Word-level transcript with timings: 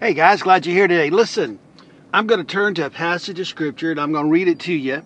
Hey 0.00 0.14
guys, 0.14 0.42
glad 0.42 0.64
you're 0.64 0.76
here 0.76 0.86
today. 0.86 1.10
Listen, 1.10 1.58
I'm 2.14 2.28
going 2.28 2.38
to 2.38 2.46
turn 2.46 2.74
to 2.74 2.86
a 2.86 2.90
passage 2.90 3.40
of 3.40 3.48
scripture 3.48 3.90
and 3.90 3.98
I'm 3.98 4.12
going 4.12 4.26
to 4.26 4.30
read 4.30 4.46
it 4.46 4.60
to 4.60 4.72
you. 4.72 5.02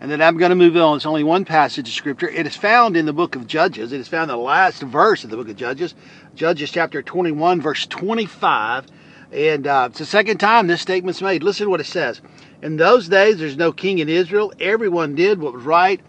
And 0.00 0.10
then 0.10 0.22
I'm 0.22 0.38
going 0.38 0.48
to 0.48 0.56
move 0.56 0.78
on. 0.78 0.96
It's 0.96 1.04
only 1.04 1.22
one 1.22 1.44
passage 1.44 1.86
of 1.88 1.94
scripture. 1.94 2.30
It 2.30 2.46
is 2.46 2.56
found 2.56 2.96
in 2.96 3.04
the 3.04 3.12
book 3.12 3.36
of 3.36 3.46
Judges. 3.46 3.92
It 3.92 4.00
is 4.00 4.08
found 4.08 4.30
in 4.30 4.36
the 4.38 4.42
last 4.42 4.80
verse 4.80 5.24
of 5.24 5.30
the 5.30 5.36
book 5.36 5.50
of 5.50 5.56
Judges, 5.56 5.94
Judges 6.34 6.70
chapter 6.70 7.02
21, 7.02 7.60
verse 7.60 7.84
25. 7.86 8.86
And 9.30 9.66
uh, 9.66 9.88
it's 9.90 9.98
the 9.98 10.06
second 10.06 10.38
time 10.38 10.68
this 10.68 10.80
statement's 10.80 11.20
made. 11.20 11.42
Listen 11.42 11.66
to 11.66 11.70
what 11.70 11.80
it 11.80 11.84
says. 11.84 12.22
In 12.62 12.78
those 12.78 13.08
days, 13.08 13.36
there's 13.36 13.58
no 13.58 13.72
king 13.72 13.98
in 13.98 14.08
Israel. 14.08 14.54
Everyone 14.58 15.14
did 15.14 15.38
what 15.38 15.52
was 15.52 15.64
right 15.64 16.00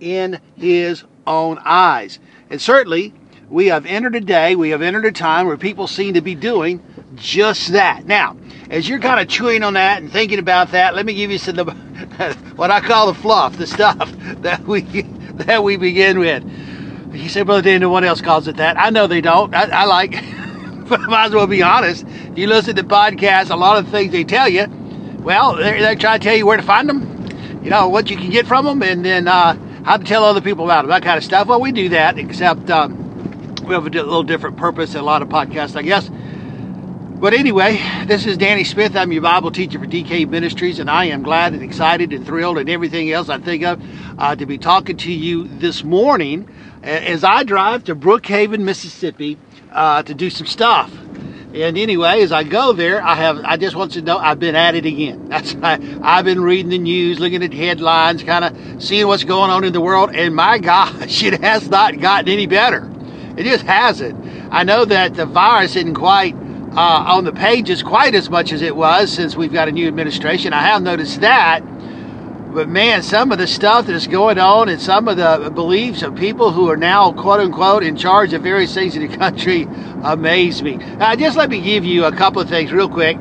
in 0.00 0.40
his 0.56 1.04
own 1.24 1.60
eyes. 1.64 2.18
And 2.50 2.60
certainly, 2.60 3.14
we 3.48 3.66
have 3.66 3.86
entered 3.86 4.16
a 4.16 4.20
day, 4.20 4.56
we 4.56 4.70
have 4.70 4.82
entered 4.82 5.04
a 5.04 5.12
time 5.12 5.46
where 5.46 5.56
people 5.56 5.86
seem 5.86 6.14
to 6.14 6.20
be 6.20 6.34
doing 6.34 6.82
just 7.14 7.72
that. 7.72 8.06
Now, 8.06 8.36
as 8.70 8.88
you're 8.88 9.00
kind 9.00 9.20
of 9.20 9.28
chewing 9.28 9.62
on 9.62 9.74
that 9.74 10.00
and 10.00 10.10
thinking 10.10 10.38
about 10.38 10.72
that, 10.72 10.94
let 10.94 11.04
me 11.04 11.14
give 11.14 11.30
you 11.30 11.38
some 11.38 11.56
the, 11.56 11.64
what 12.56 12.70
I 12.70 12.80
call 12.80 13.08
the 13.08 13.14
fluff, 13.14 13.56
the 13.56 13.66
stuff 13.66 14.12
that 14.42 14.64
we 14.64 14.82
that 14.82 15.62
we 15.64 15.76
begin 15.76 16.18
with. 16.18 16.44
You 17.12 17.28
say, 17.28 17.42
Brother 17.42 17.62
Daniel, 17.62 17.90
what 17.90 18.04
else 18.04 18.20
calls 18.20 18.46
it 18.46 18.56
that? 18.58 18.78
I 18.78 18.90
know 18.90 19.06
they 19.06 19.20
don't. 19.20 19.52
I, 19.54 19.82
I 19.82 19.84
like, 19.84 20.12
but 20.88 21.00
I 21.00 21.06
might 21.06 21.26
as 21.26 21.32
well 21.32 21.46
be 21.46 21.62
honest. 21.62 22.04
If 22.06 22.38
you 22.38 22.46
listen 22.46 22.76
to 22.76 22.84
podcasts, 22.84 23.50
a 23.50 23.56
lot 23.56 23.78
of 23.78 23.88
things 23.88 24.12
they 24.12 24.22
tell 24.22 24.48
you, 24.48 24.66
well, 25.18 25.56
they're, 25.56 25.80
they're 25.80 25.96
trying 25.96 26.20
to 26.20 26.24
tell 26.24 26.36
you 26.36 26.46
where 26.46 26.56
to 26.56 26.62
find 26.62 26.88
them, 26.88 27.60
you 27.64 27.70
know, 27.70 27.88
what 27.88 28.10
you 28.10 28.16
can 28.16 28.30
get 28.30 28.46
from 28.46 28.64
them, 28.64 28.82
and 28.82 29.04
then 29.04 29.26
uh, 29.26 29.58
how 29.84 29.96
to 29.96 30.04
tell 30.04 30.24
other 30.24 30.40
people 30.40 30.64
about 30.64 30.82
them, 30.82 30.90
that 30.90 31.02
kind 31.02 31.18
of 31.18 31.24
stuff. 31.24 31.48
Well, 31.48 31.60
we 31.60 31.72
do 31.72 31.88
that, 31.88 32.16
except 32.16 32.70
um, 32.70 33.56
we 33.64 33.74
have 33.74 33.86
a 33.86 33.90
little 33.90 34.22
different 34.22 34.56
purpose 34.56 34.92
than 34.92 35.02
a 35.02 35.04
lot 35.04 35.20
of 35.22 35.28
podcasts, 35.28 35.76
I 35.76 35.82
guess. 35.82 36.08
But 37.20 37.34
anyway, 37.34 37.78
this 38.06 38.24
is 38.24 38.38
Danny 38.38 38.64
Smith. 38.64 38.96
I'm 38.96 39.12
your 39.12 39.20
Bible 39.20 39.50
teacher 39.50 39.78
for 39.78 39.84
DK 39.84 40.26
Ministries, 40.26 40.78
and 40.78 40.88
I 40.88 41.04
am 41.04 41.22
glad 41.22 41.52
and 41.52 41.62
excited 41.62 42.14
and 42.14 42.24
thrilled 42.24 42.56
and 42.56 42.70
everything 42.70 43.12
else 43.12 43.28
I 43.28 43.36
think 43.36 43.62
of 43.62 43.78
uh, 44.18 44.36
to 44.36 44.46
be 44.46 44.56
talking 44.56 44.96
to 44.96 45.12
you 45.12 45.46
this 45.46 45.84
morning 45.84 46.48
as 46.82 47.22
I 47.22 47.42
drive 47.42 47.84
to 47.84 47.94
Brookhaven, 47.94 48.60
Mississippi, 48.60 49.36
uh, 49.70 50.02
to 50.04 50.14
do 50.14 50.30
some 50.30 50.46
stuff. 50.46 50.90
And 51.52 51.76
anyway, 51.76 52.22
as 52.22 52.32
I 52.32 52.42
go 52.42 52.72
there, 52.72 53.02
I 53.02 53.16
have 53.16 53.40
I 53.44 53.58
just 53.58 53.76
want 53.76 53.92
to 53.92 54.00
know 54.00 54.16
I've 54.16 54.40
been 54.40 54.56
at 54.56 54.74
it 54.74 54.86
again. 54.86 55.28
That's 55.28 55.54
I, 55.56 55.78
I've 56.00 56.24
been 56.24 56.40
reading 56.40 56.70
the 56.70 56.78
news, 56.78 57.20
looking 57.20 57.42
at 57.42 57.52
headlines, 57.52 58.22
kind 58.22 58.46
of 58.46 58.82
seeing 58.82 59.06
what's 59.06 59.24
going 59.24 59.50
on 59.50 59.64
in 59.64 59.74
the 59.74 59.80
world, 59.82 60.14
and 60.14 60.34
my 60.34 60.56
gosh, 60.70 61.22
it 61.22 61.42
has 61.42 61.68
not 61.68 62.00
gotten 62.00 62.32
any 62.32 62.46
better. 62.46 62.90
It 63.36 63.44
just 63.44 63.66
hasn't. 63.66 64.24
I 64.50 64.64
know 64.64 64.86
that 64.86 65.14
the 65.14 65.26
virus 65.26 65.76
isn't 65.76 65.94
quite 65.94 66.34
uh, 66.72 67.04
on 67.08 67.24
the 67.24 67.32
pages 67.32 67.82
quite 67.82 68.14
as 68.14 68.30
much 68.30 68.52
as 68.52 68.62
it 68.62 68.76
was 68.76 69.12
since 69.12 69.36
we've 69.36 69.52
got 69.52 69.68
a 69.68 69.72
new 69.72 69.88
administration. 69.88 70.52
I 70.52 70.62
have 70.62 70.82
noticed 70.82 71.20
that. 71.20 71.60
But 72.52 72.68
man, 72.68 73.02
some 73.02 73.30
of 73.30 73.38
the 73.38 73.46
stuff 73.46 73.86
that 73.86 73.94
is 73.94 74.08
going 74.08 74.38
on 74.38 74.68
and 74.68 74.80
some 74.80 75.06
of 75.06 75.16
the 75.16 75.50
beliefs 75.54 76.02
of 76.02 76.16
people 76.16 76.50
who 76.50 76.68
are 76.68 76.76
now, 76.76 77.12
quote 77.12 77.40
unquote, 77.40 77.84
in 77.84 77.96
charge 77.96 78.32
of 78.32 78.42
various 78.42 78.74
things 78.74 78.96
in 78.96 79.08
the 79.08 79.16
country 79.16 79.68
amaze 80.02 80.62
me. 80.62 80.78
Uh, 80.98 81.14
just 81.14 81.36
let 81.36 81.48
me 81.48 81.60
give 81.60 81.84
you 81.84 82.04
a 82.04 82.12
couple 82.12 82.42
of 82.42 82.48
things 82.48 82.72
real 82.72 82.88
quick 82.88 83.16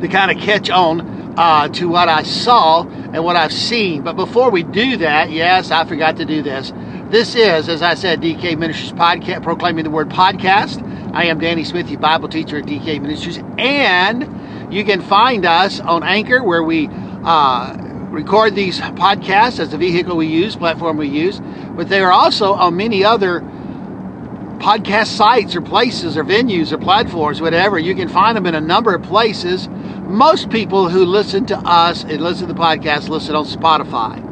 to 0.00 0.08
kind 0.08 0.30
of 0.30 0.38
catch 0.38 0.68
on 0.68 1.34
uh, 1.38 1.68
to 1.68 1.88
what 1.88 2.08
I 2.08 2.24
saw 2.24 2.82
and 2.82 3.22
what 3.22 3.36
I've 3.36 3.52
seen. 3.52 4.02
But 4.02 4.14
before 4.14 4.50
we 4.50 4.64
do 4.64 4.96
that, 4.98 5.30
yes, 5.30 5.70
I 5.70 5.84
forgot 5.84 6.16
to 6.16 6.24
do 6.24 6.42
this. 6.42 6.72
This 7.10 7.36
is, 7.36 7.68
as 7.68 7.82
I 7.82 7.94
said, 7.94 8.20
DK 8.20 8.58
Ministries 8.58 8.92
podcast, 8.92 9.42
proclaiming 9.44 9.84
the 9.84 9.90
word 9.90 10.08
podcast. 10.08 10.84
I 11.18 11.24
am 11.24 11.40
Danny 11.40 11.64
Smith, 11.64 11.90
your 11.90 11.98
Bible 11.98 12.28
teacher 12.28 12.58
at 12.58 12.66
DK 12.66 13.02
Ministries, 13.02 13.40
and 13.58 14.72
you 14.72 14.84
can 14.84 15.02
find 15.02 15.44
us 15.44 15.80
on 15.80 16.04
Anchor, 16.04 16.44
where 16.44 16.62
we 16.62 16.88
uh, 17.24 17.76
record 18.10 18.54
these 18.54 18.78
podcasts 18.78 19.58
as 19.58 19.70
the 19.70 19.78
vehicle 19.78 20.16
we 20.16 20.28
use, 20.28 20.54
platform 20.54 20.96
we 20.96 21.08
use. 21.08 21.40
But 21.74 21.88
they 21.88 21.98
are 22.02 22.12
also 22.12 22.52
on 22.52 22.76
many 22.76 23.04
other 23.04 23.40
podcast 24.60 25.08
sites 25.08 25.56
or 25.56 25.60
places 25.60 26.16
or 26.16 26.22
venues 26.22 26.70
or 26.70 26.78
platforms, 26.78 27.40
whatever. 27.40 27.80
You 27.80 27.96
can 27.96 28.08
find 28.08 28.36
them 28.36 28.46
in 28.46 28.54
a 28.54 28.60
number 28.60 28.94
of 28.94 29.02
places. 29.02 29.66
Most 29.66 30.50
people 30.50 30.88
who 30.88 31.04
listen 31.04 31.46
to 31.46 31.58
us 31.58 32.04
and 32.04 32.20
listen 32.20 32.46
to 32.46 32.54
the 32.54 32.60
podcast 32.60 33.08
listen 33.08 33.34
on 33.34 33.44
Spotify. 33.44 34.24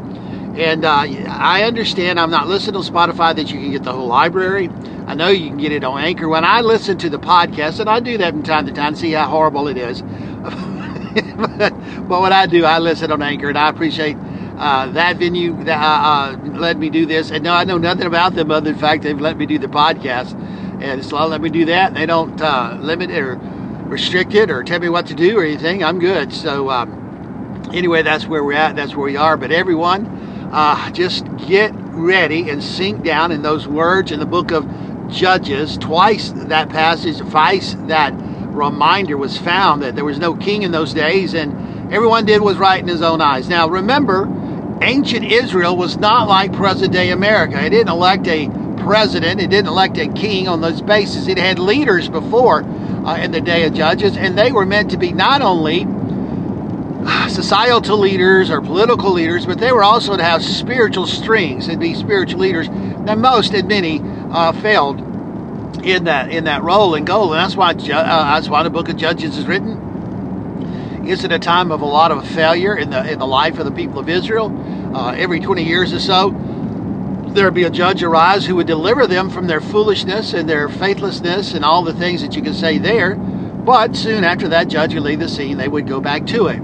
And 0.56 0.84
uh, 0.84 1.04
I 1.28 1.64
understand 1.64 2.20
I'm 2.20 2.30
not 2.30 2.46
listening 2.46 2.80
to 2.80 2.88
Spotify 2.88 3.34
that 3.34 3.50
you 3.50 3.58
can 3.58 3.72
get 3.72 3.82
the 3.82 3.92
whole 3.92 4.06
library. 4.06 4.70
I 5.06 5.14
know 5.14 5.28
you 5.28 5.48
can 5.48 5.58
get 5.58 5.70
it 5.70 5.84
on 5.84 6.00
Anchor. 6.00 6.28
When 6.28 6.44
I 6.44 6.62
listen 6.62 6.98
to 6.98 7.08
the 7.08 7.18
podcast, 7.18 7.78
and 7.78 7.88
I 7.88 8.00
do 8.00 8.18
that 8.18 8.32
from 8.32 8.42
time 8.42 8.66
to 8.66 8.72
time 8.72 8.96
see 8.96 9.12
how 9.12 9.28
horrible 9.28 9.68
it 9.68 9.76
is. 9.76 10.02
but, 11.58 11.72
what 12.08 12.32
I 12.32 12.46
do, 12.46 12.64
I 12.64 12.80
listen 12.80 13.12
on 13.12 13.22
Anchor, 13.22 13.48
and 13.48 13.56
I 13.56 13.68
appreciate 13.68 14.16
uh, 14.58 14.86
that 14.88 15.16
venue 15.16 15.62
that 15.64 15.80
uh, 15.80 16.34
uh, 16.34 16.36
let 16.58 16.76
me 16.76 16.90
do 16.90 17.06
this. 17.06 17.30
And 17.30 17.44
no, 17.44 17.54
I 17.54 17.62
know 17.62 17.78
nothing 17.78 18.06
about 18.06 18.34
them 18.34 18.50
other 18.50 18.64
than 18.64 18.74
the 18.74 18.80
fact 18.80 19.04
they've 19.04 19.20
let 19.20 19.36
me 19.36 19.46
do 19.46 19.60
the 19.60 19.68
podcast, 19.68 20.32
and 20.82 20.98
it's 21.00 21.12
let 21.12 21.40
me 21.40 21.50
do 21.50 21.66
that. 21.66 21.94
They 21.94 22.06
don't 22.06 22.40
uh, 22.40 22.76
limit 22.80 23.10
or 23.10 23.36
restrict 23.36 24.34
it 24.34 24.50
or 24.50 24.64
tell 24.64 24.80
me 24.80 24.88
what 24.88 25.06
to 25.06 25.14
do 25.14 25.38
or 25.38 25.44
anything. 25.44 25.84
I'm 25.84 26.00
good. 26.00 26.32
So 26.32 26.68
um, 26.70 27.70
anyway, 27.72 28.02
that's 28.02 28.26
where 28.26 28.42
we're 28.42 28.54
at. 28.54 28.74
That's 28.74 28.96
where 28.96 29.04
we 29.06 29.16
are. 29.16 29.36
But 29.36 29.52
everyone, 29.52 30.06
uh, 30.52 30.90
just 30.90 31.24
get 31.36 31.72
ready 31.74 32.50
and 32.50 32.62
sink 32.62 33.04
down 33.04 33.30
in 33.30 33.42
those 33.42 33.68
words 33.68 34.10
in 34.10 34.18
the 34.20 34.26
book 34.26 34.50
of 34.50 34.64
Judges, 35.08 35.78
twice 35.78 36.30
that 36.30 36.68
passage, 36.68 37.18
twice 37.18 37.74
that 37.86 38.12
reminder 38.14 39.16
was 39.16 39.36
found 39.36 39.82
that 39.82 39.94
there 39.94 40.04
was 40.04 40.18
no 40.18 40.34
king 40.34 40.62
in 40.62 40.72
those 40.72 40.94
days 40.94 41.34
and 41.34 41.92
everyone 41.92 42.24
did 42.24 42.40
was 42.40 42.56
right 42.56 42.80
in 42.80 42.88
his 42.88 43.02
own 43.02 43.20
eyes. 43.20 43.48
Now 43.48 43.68
remember, 43.68 44.28
ancient 44.82 45.24
Israel 45.24 45.76
was 45.76 45.96
not 45.96 46.28
like 46.28 46.52
present 46.52 46.92
day 46.92 47.10
America. 47.10 47.62
It 47.62 47.70
didn't 47.70 47.90
elect 47.90 48.26
a 48.26 48.48
president, 48.78 49.40
it 49.40 49.50
didn't 49.50 49.68
elect 49.68 49.98
a 49.98 50.06
king 50.08 50.48
on 50.48 50.60
those 50.60 50.80
bases. 50.80 51.28
It 51.28 51.38
had 51.38 51.58
leaders 51.58 52.08
before 52.08 52.62
uh, 52.62 53.18
in 53.18 53.30
the 53.30 53.40
day 53.40 53.64
of 53.64 53.74
Judges, 53.74 54.16
and 54.16 54.38
they 54.38 54.52
were 54.52 54.66
meant 54.66 54.90
to 54.90 54.96
be 54.96 55.12
not 55.12 55.42
only 55.42 55.86
societal 57.28 57.98
leaders 57.98 58.50
or 58.50 58.60
political 58.60 59.12
leaders, 59.12 59.46
but 59.46 59.58
they 59.58 59.72
were 59.72 59.84
also 59.84 60.16
to 60.16 60.22
have 60.22 60.42
spiritual 60.42 61.06
strings 61.06 61.68
and 61.68 61.80
be 61.80 61.94
spiritual 61.94 62.40
leaders. 62.40 62.68
Now, 62.68 63.14
most 63.14 63.54
and 63.54 63.68
many 63.68 63.98
uh, 64.30 64.52
failed 64.60 65.00
in 65.84 66.04
that 66.04 66.30
in 66.30 66.44
that 66.44 66.62
role 66.62 66.94
and 66.94 67.06
goal, 67.06 67.32
and 67.32 67.40
that's 67.40 67.56
why 67.56 67.70
uh, 67.70 68.34
that's 68.34 68.48
why 68.48 68.62
the 68.62 68.70
Book 68.70 68.88
of 68.88 68.96
Judges 68.96 69.36
is 69.36 69.46
written. 69.46 71.06
Is 71.06 71.22
it 71.22 71.30
a 71.30 71.38
time 71.38 71.70
of 71.70 71.82
a 71.82 71.86
lot 71.86 72.10
of 72.10 72.26
failure 72.26 72.76
in 72.76 72.90
the 72.90 73.10
in 73.10 73.18
the 73.18 73.26
life 73.26 73.58
of 73.58 73.64
the 73.64 73.72
people 73.72 73.98
of 73.98 74.08
Israel? 74.08 74.52
Uh, 74.94 75.12
every 75.12 75.40
20 75.40 75.62
years 75.62 75.92
or 75.92 76.00
so, 76.00 76.30
there 77.28 77.44
would 77.44 77.54
be 77.54 77.64
a 77.64 77.70
judge 77.70 78.02
arise 78.02 78.46
who 78.46 78.56
would 78.56 78.66
deliver 78.66 79.06
them 79.06 79.28
from 79.30 79.46
their 79.46 79.60
foolishness 79.60 80.32
and 80.32 80.48
their 80.48 80.68
faithlessness 80.68 81.52
and 81.52 81.64
all 81.64 81.82
the 81.82 81.92
things 81.92 82.22
that 82.22 82.34
you 82.34 82.42
can 82.42 82.54
say 82.54 82.78
there. 82.78 83.14
But 83.14 83.94
soon 83.94 84.24
after 84.24 84.48
that 84.48 84.68
judge 84.68 84.94
would 84.94 85.02
leave 85.02 85.18
the 85.18 85.28
scene, 85.28 85.58
they 85.58 85.68
would 85.68 85.86
go 85.86 86.00
back 86.00 86.26
to 86.28 86.46
it. 86.46 86.60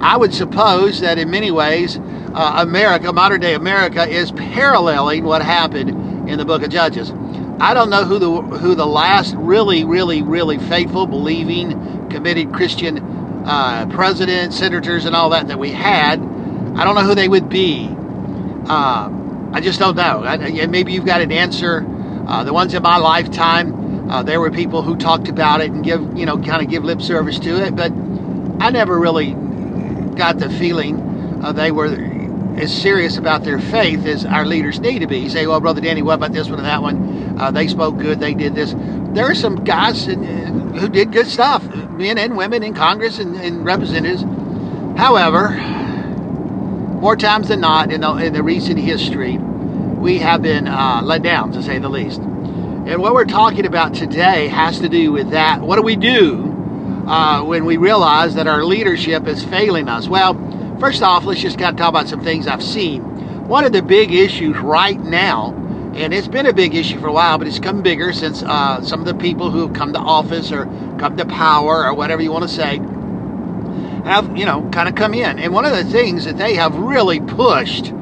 I 0.00 0.16
would 0.16 0.34
suppose 0.34 1.00
that 1.00 1.18
in 1.18 1.30
many 1.30 1.52
ways, 1.52 1.98
uh, 2.34 2.54
America, 2.56 3.12
modern 3.12 3.40
day 3.40 3.54
America, 3.54 4.08
is 4.08 4.32
paralleling 4.32 5.24
what 5.24 5.42
happened 5.42 6.01
in 6.32 6.38
the 6.38 6.44
book 6.44 6.62
of 6.62 6.70
Judges. 6.70 7.12
I 7.60 7.74
don't 7.74 7.90
know 7.90 8.04
who 8.04 8.18
the 8.18 8.58
who 8.58 8.74
the 8.74 8.86
last 8.86 9.34
really, 9.36 9.84
really, 9.84 10.22
really 10.22 10.58
faithful, 10.58 11.06
believing, 11.06 12.08
committed 12.08 12.52
Christian 12.52 12.98
uh, 13.46 13.86
presidents, 13.86 14.58
senators, 14.58 15.04
and 15.04 15.14
all 15.14 15.30
that 15.30 15.48
that 15.48 15.58
we 15.58 15.70
had. 15.70 16.20
I 16.74 16.84
don't 16.84 16.94
know 16.94 17.02
who 17.04 17.14
they 17.14 17.28
would 17.28 17.48
be. 17.48 17.88
Uh, 18.66 19.10
I 19.52 19.60
just 19.60 19.78
don't 19.78 19.96
know. 19.96 20.24
I, 20.24 20.66
maybe 20.66 20.92
you've 20.92 21.04
got 21.04 21.20
an 21.20 21.30
answer. 21.30 21.86
Uh, 22.26 22.44
the 22.44 22.52
ones 22.52 22.72
in 22.72 22.82
my 22.82 22.96
lifetime, 22.96 24.10
uh, 24.10 24.22
there 24.22 24.40
were 24.40 24.50
people 24.50 24.82
who 24.82 24.96
talked 24.96 25.28
about 25.28 25.60
it 25.60 25.70
and 25.70 25.84
give, 25.84 26.16
you 26.16 26.24
know, 26.24 26.38
kind 26.38 26.62
of 26.62 26.70
give 26.70 26.84
lip 26.84 27.02
service 27.02 27.38
to 27.40 27.62
it, 27.64 27.76
but 27.76 27.92
I 28.60 28.70
never 28.70 28.98
really 28.98 29.32
got 30.14 30.38
the 30.38 30.48
feeling 30.48 31.42
uh, 31.44 31.52
they 31.52 31.72
were 31.72 32.11
as 32.56 32.72
serious 32.72 33.16
about 33.16 33.44
their 33.44 33.58
faith 33.58 34.06
as 34.06 34.24
our 34.24 34.44
leaders 34.44 34.78
need 34.80 35.00
to 35.00 35.06
be. 35.06 35.18
You 35.18 35.30
say, 35.30 35.46
well, 35.46 35.60
Brother 35.60 35.80
Danny, 35.80 36.02
what 36.02 36.14
about 36.14 36.32
this 36.32 36.48
one 36.48 36.58
and 36.58 36.66
that 36.66 36.82
one? 36.82 37.38
Uh, 37.38 37.50
they 37.50 37.66
spoke 37.66 37.98
good, 37.98 38.20
they 38.20 38.34
did 38.34 38.54
this. 38.54 38.74
There 39.14 39.30
are 39.30 39.34
some 39.34 39.64
guys 39.64 40.06
in, 40.08 40.74
who 40.74 40.88
did 40.88 41.12
good 41.12 41.26
stuff, 41.26 41.64
men 41.64 42.18
and 42.18 42.36
women 42.36 42.62
in 42.62 42.74
Congress 42.74 43.18
and, 43.18 43.36
and 43.36 43.64
representatives. 43.64 44.22
However, 44.98 45.50
more 47.00 47.16
times 47.16 47.48
than 47.48 47.60
not 47.60 47.90
in 47.90 48.02
the, 48.02 48.12
in 48.16 48.32
the 48.32 48.42
recent 48.42 48.78
history, 48.78 49.36
we 49.38 50.18
have 50.18 50.42
been 50.42 50.68
uh, 50.68 51.00
let 51.02 51.22
down, 51.22 51.52
to 51.52 51.62
say 51.62 51.78
the 51.78 51.88
least. 51.88 52.20
And 52.20 53.00
what 53.00 53.14
we're 53.14 53.24
talking 53.24 53.66
about 53.66 53.94
today 53.94 54.48
has 54.48 54.80
to 54.80 54.88
do 54.88 55.12
with 55.12 55.30
that. 55.30 55.60
What 55.60 55.76
do 55.76 55.82
we 55.82 55.96
do 55.96 56.42
uh, 57.06 57.42
when 57.44 57.64
we 57.64 57.76
realize 57.76 58.34
that 58.34 58.46
our 58.46 58.64
leadership 58.64 59.26
is 59.26 59.44
failing 59.44 59.88
us? 59.88 60.08
Well, 60.08 60.34
first 60.82 61.02
off, 61.04 61.24
let's 61.26 61.40
just 61.40 61.58
kind 61.58 61.70
of 61.70 61.76
talk 61.76 61.90
about 61.90 62.08
some 62.08 62.24
things 62.24 62.48
I've 62.48 62.62
seen. 62.62 63.02
One 63.46 63.64
of 63.64 63.72
the 63.72 63.82
big 63.82 64.12
issues 64.12 64.58
right 64.58 65.00
now 65.00 65.54
And 65.94 66.14
it's 66.14 66.28
been 66.28 66.46
a 66.46 66.54
big 66.54 66.74
issue 66.74 66.98
for 67.00 67.08
a 67.08 67.12
while, 67.12 67.38
but 67.38 67.46
it's 67.46 67.58
come 67.60 67.82
bigger 67.82 68.12
since 68.14 68.42
uh, 68.42 68.82
some 68.82 69.00
of 69.00 69.06
the 69.06 69.14
people 69.14 69.50
who 69.50 69.66
have 69.66 69.74
come 69.74 69.92
to 69.92 69.98
office 70.00 70.50
or 70.52 70.64
come 70.98 71.16
to 71.18 71.26
power 71.26 71.84
or 71.86 71.94
whatever 71.94 72.22
you 72.22 72.32
want 72.32 72.44
to 72.44 72.48
say 72.48 72.80
have, 74.04 74.36
you 74.36 74.46
know, 74.46 74.68
kind 74.72 74.88
of 74.88 74.94
come 74.96 75.14
in. 75.14 75.38
And 75.38 75.52
one 75.52 75.64
of 75.66 75.72
the 75.72 75.84
things 75.84 76.24
that 76.24 76.38
they 76.38 76.54
have 76.56 76.74
really 76.76 77.20
pushed 77.20 77.92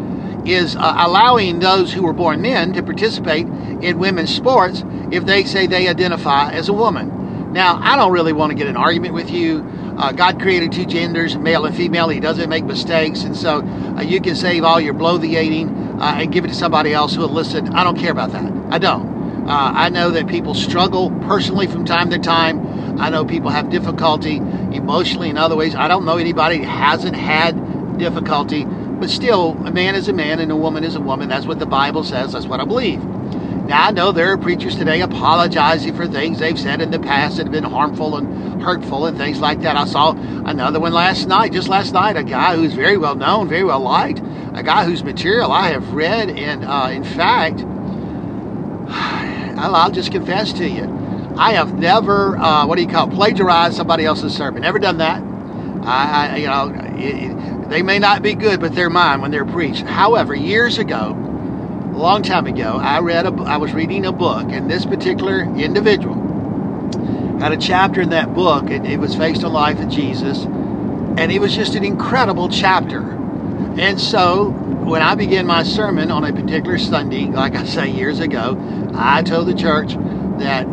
is 0.47 0.77
uh, 0.77 0.94
allowing 0.99 1.61
those 1.61 1.93
who 1.93 2.03
were 2.05 2.12
born 2.15 2.43
men 2.43 2.73
to 2.75 2.82
participate 2.82 3.47
in 3.82 3.99
women's 3.99 4.35
sports 4.35 4.85
if 5.11 5.27
they 5.27 5.44
say 5.44 5.67
they 5.67 5.88
identify 5.88 6.53
as 6.53 6.69
a 6.69 6.73
woman. 6.73 7.53
Now, 7.53 7.79
I 7.82 7.97
don't 7.97 8.12
really 8.12 8.32
want 8.32 8.50
to 8.50 8.56
get 8.56 8.69
an 8.69 8.77
argument 8.77 9.15
with 9.15 9.31
you. 9.31 9.61
Uh, 10.00 10.12
God 10.12 10.41
created 10.41 10.73
two 10.73 10.87
genders, 10.87 11.37
male 11.37 11.67
and 11.67 11.76
female. 11.76 12.08
He 12.08 12.20
doesn't 12.20 12.49
make 12.49 12.64
mistakes. 12.64 13.23
And 13.23 13.37
so 13.37 13.61
uh, 13.61 14.00
you 14.00 14.20
can 14.20 14.35
save 14.35 14.64
all 14.64 14.81
your 14.81 14.94
bloviating 14.94 16.00
uh, 16.00 16.14
and 16.17 16.32
give 16.32 16.44
it 16.44 16.49
to 16.49 16.55
somebody 16.55 16.94
else 16.94 17.14
who 17.14 17.20
will 17.20 17.29
listen. 17.29 17.69
I 17.75 17.85
don't 17.85 17.99
care 17.99 18.11
about 18.11 18.32
that. 18.32 18.50
I 18.70 18.79
don't. 18.79 19.47
Uh, 19.47 19.73
I 19.75 19.91
know 19.91 20.11
that 20.11 20.26
people 20.26 20.55
struggle 20.55 21.11
personally 21.26 21.67
from 21.67 21.85
time 21.85 22.08
to 22.11 22.19
time. 22.19 22.99
I 22.99 23.11
know 23.11 23.26
people 23.26 23.50
have 23.50 23.69
difficulty 23.69 24.37
emotionally 24.37 25.29
in 25.29 25.37
other 25.37 25.56
ways. 25.56 25.75
I 25.75 25.87
don't 25.87 26.06
know 26.06 26.17
anybody 26.17 26.58
that 26.58 26.67
hasn't 26.67 27.17
had 27.17 27.99
difficulty 27.99 28.64
but 29.00 29.08
still, 29.08 29.56
a 29.64 29.70
man 29.70 29.94
is 29.94 30.08
a 30.08 30.12
man 30.12 30.41
and 30.41 30.53
a 30.53 30.56
woman 30.56 30.85
is 30.85 30.94
a 30.94 31.00
woman. 31.00 31.31
That's 31.31 31.46
what 31.46 31.58
the 31.58 31.64
Bible 31.64 32.05
says. 32.05 32.32
That's 32.32 32.44
what 32.44 32.61
I 32.61 32.67
believe. 32.67 33.00
Now, 33.70 33.87
I 33.87 33.90
know 33.93 34.11
there 34.11 34.32
are 34.32 34.37
preachers 34.37 34.75
today 34.75 35.00
apologizing 35.00 35.94
for 35.94 36.08
things 36.08 36.40
they've 36.40 36.58
said 36.58 36.81
in 36.81 36.90
the 36.90 36.99
past 36.99 37.37
that 37.37 37.44
have 37.44 37.52
been 37.52 37.62
harmful 37.62 38.17
and 38.17 38.61
hurtful 38.61 39.06
and 39.06 39.17
things 39.17 39.38
like 39.38 39.61
that. 39.61 39.76
I 39.76 39.84
saw 39.84 40.11
another 40.11 40.81
one 40.81 40.93
last 40.93 41.28
night, 41.28 41.52
just 41.52 41.69
last 41.69 41.93
night, 41.93 42.17
a 42.17 42.25
guy 42.25 42.56
who's 42.56 42.72
very 42.75 42.96
well 42.96 43.14
known, 43.14 43.49
very 43.49 43.62
well 43.62 43.78
liked, 43.78 44.19
a 44.55 44.64
guy 44.64 44.84
whose 44.84 45.05
material 45.05 45.52
I 45.52 45.69
have 45.69 45.93
read. 45.93 46.31
And 46.31 46.64
uh, 46.64 46.88
in 46.90 47.05
fact, 47.05 47.61
I'll 49.61 49.93
just 49.93 50.11
confess 50.11 50.52
to 50.55 50.69
you, 50.69 51.32
I 51.37 51.52
have 51.52 51.78
never, 51.78 52.37
uh, 52.38 52.67
what 52.67 52.75
do 52.75 52.82
you 52.82 52.88
call 52.88 53.08
it, 53.08 53.14
plagiarized 53.14 53.76
somebody 53.76 54.05
else's 54.05 54.37
sermon. 54.37 54.62
Never 54.62 54.81
done 54.81 54.99
that. 54.99 55.22
I, 55.87 56.31
I 56.32 56.37
you 56.38 56.46
know, 56.49 56.72
it, 56.99 57.70
they 57.70 57.82
may 57.82 58.00
not 58.00 58.20
be 58.20 58.34
good, 58.34 58.58
but 58.58 58.75
they're 58.75 58.90
mine 58.90 59.20
when 59.20 59.31
they're 59.31 59.44
preached. 59.44 59.82
However, 59.82 60.34
years 60.34 60.78
ago, 60.78 61.30
long 62.00 62.23
time 62.23 62.47
ago, 62.47 62.79
I 62.79 63.00
read 63.00 63.26
a, 63.26 63.32
I 63.43 63.58
was 63.58 63.73
reading 63.73 64.06
a 64.06 64.12
book, 64.12 64.47
and 64.50 64.70
this 64.70 64.87
particular 64.87 65.43
individual 65.43 66.14
had 67.41 67.52
a 67.52 67.56
chapter 67.56 68.00
in 68.00 68.11
that 68.11 68.35
book, 68.35 68.70
and 68.70 68.87
it 68.87 68.99
was 68.99 69.17
based 69.17 69.44
on 69.44 69.52
life 69.52 69.79
of 69.79 69.88
Jesus, 69.88 70.44
and 70.44 71.31
it 71.31 71.41
was 71.41 71.55
just 71.55 71.75
an 71.75 71.85
incredible 71.85 72.49
chapter. 72.49 73.00
And 73.79 74.00
so, 74.00 74.50
when 74.50 75.02
I 75.02 75.14
began 75.14 75.47
my 75.47 75.62
sermon 75.62 76.11
on 76.11 76.25
a 76.25 76.32
particular 76.32 76.79
Sunday, 76.79 77.26
like 77.26 77.55
I 77.55 77.64
say 77.64 77.91
years 77.91 78.20
ago, 78.20 78.56
I 78.94 79.23
told 79.23 79.49
the 79.49 79.55
church 79.55 79.94
that 80.38 80.64